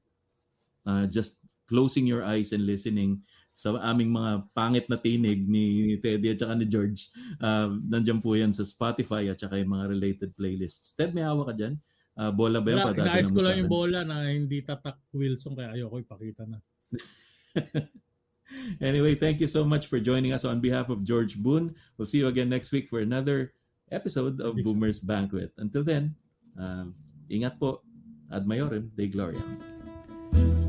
[0.86, 3.22] uh, just closing your eyes and listening
[3.56, 7.08] sa aming mga pangit na tinig ni Teddy at saka ni George.
[7.40, 10.92] Uh, nandiyan po yan sa Spotify at saka yung mga related playlists.
[10.92, 11.80] Ted, may hawa ka dyan?
[12.20, 12.80] Uh, bola ba yan?
[12.84, 16.60] Wala, inaayos ko lang yung bola na hindi tatak Wilson kaya ayoko ipakita na.
[18.84, 21.72] anyway, thank you so much for joining us on behalf of George Boone.
[21.96, 23.56] We'll see you again next week for another
[23.88, 25.56] episode of Boomer's Banquet.
[25.56, 26.16] Until then,
[26.60, 26.92] um,
[27.32, 27.88] ingat po.
[28.32, 29.75] Ad Maiorem, Dei Gloria.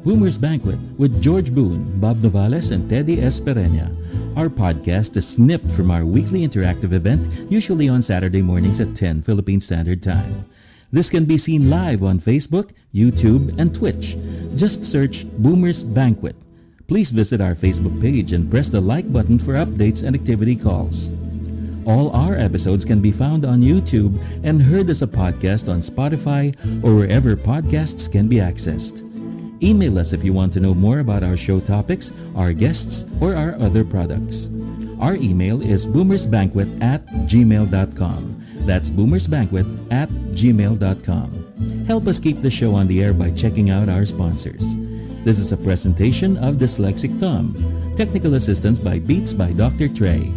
[0.06, 3.90] Boomer's Banquet with George Boone, Bob Novales, and Teddy Espereña.
[4.36, 9.22] Our podcast is snipped from our weekly interactive event, usually on Saturday mornings at 10
[9.22, 10.44] Philippine Standard Time.
[10.92, 14.16] This can be seen live on Facebook, YouTube, and Twitch.
[14.54, 16.36] Just search Boomer's Banquet.
[16.86, 21.10] Please visit our Facebook page and press the like button for updates and activity calls.
[21.84, 26.54] All our episodes can be found on YouTube and heard as a podcast on Spotify
[26.84, 29.05] or wherever podcasts can be accessed.
[29.62, 33.34] Email us if you want to know more about our show topics, our guests, or
[33.34, 34.50] our other products.
[35.00, 38.44] Our email is boomersbanquet at gmail.com.
[38.66, 41.84] That's boomersbanquet at gmail.com.
[41.86, 44.64] Help us keep the show on the air by checking out our sponsors.
[45.24, 47.54] This is a presentation of Dyslexic Thumb.
[47.96, 49.88] Technical assistance by Beats by Dr.
[49.88, 50.32] Trey.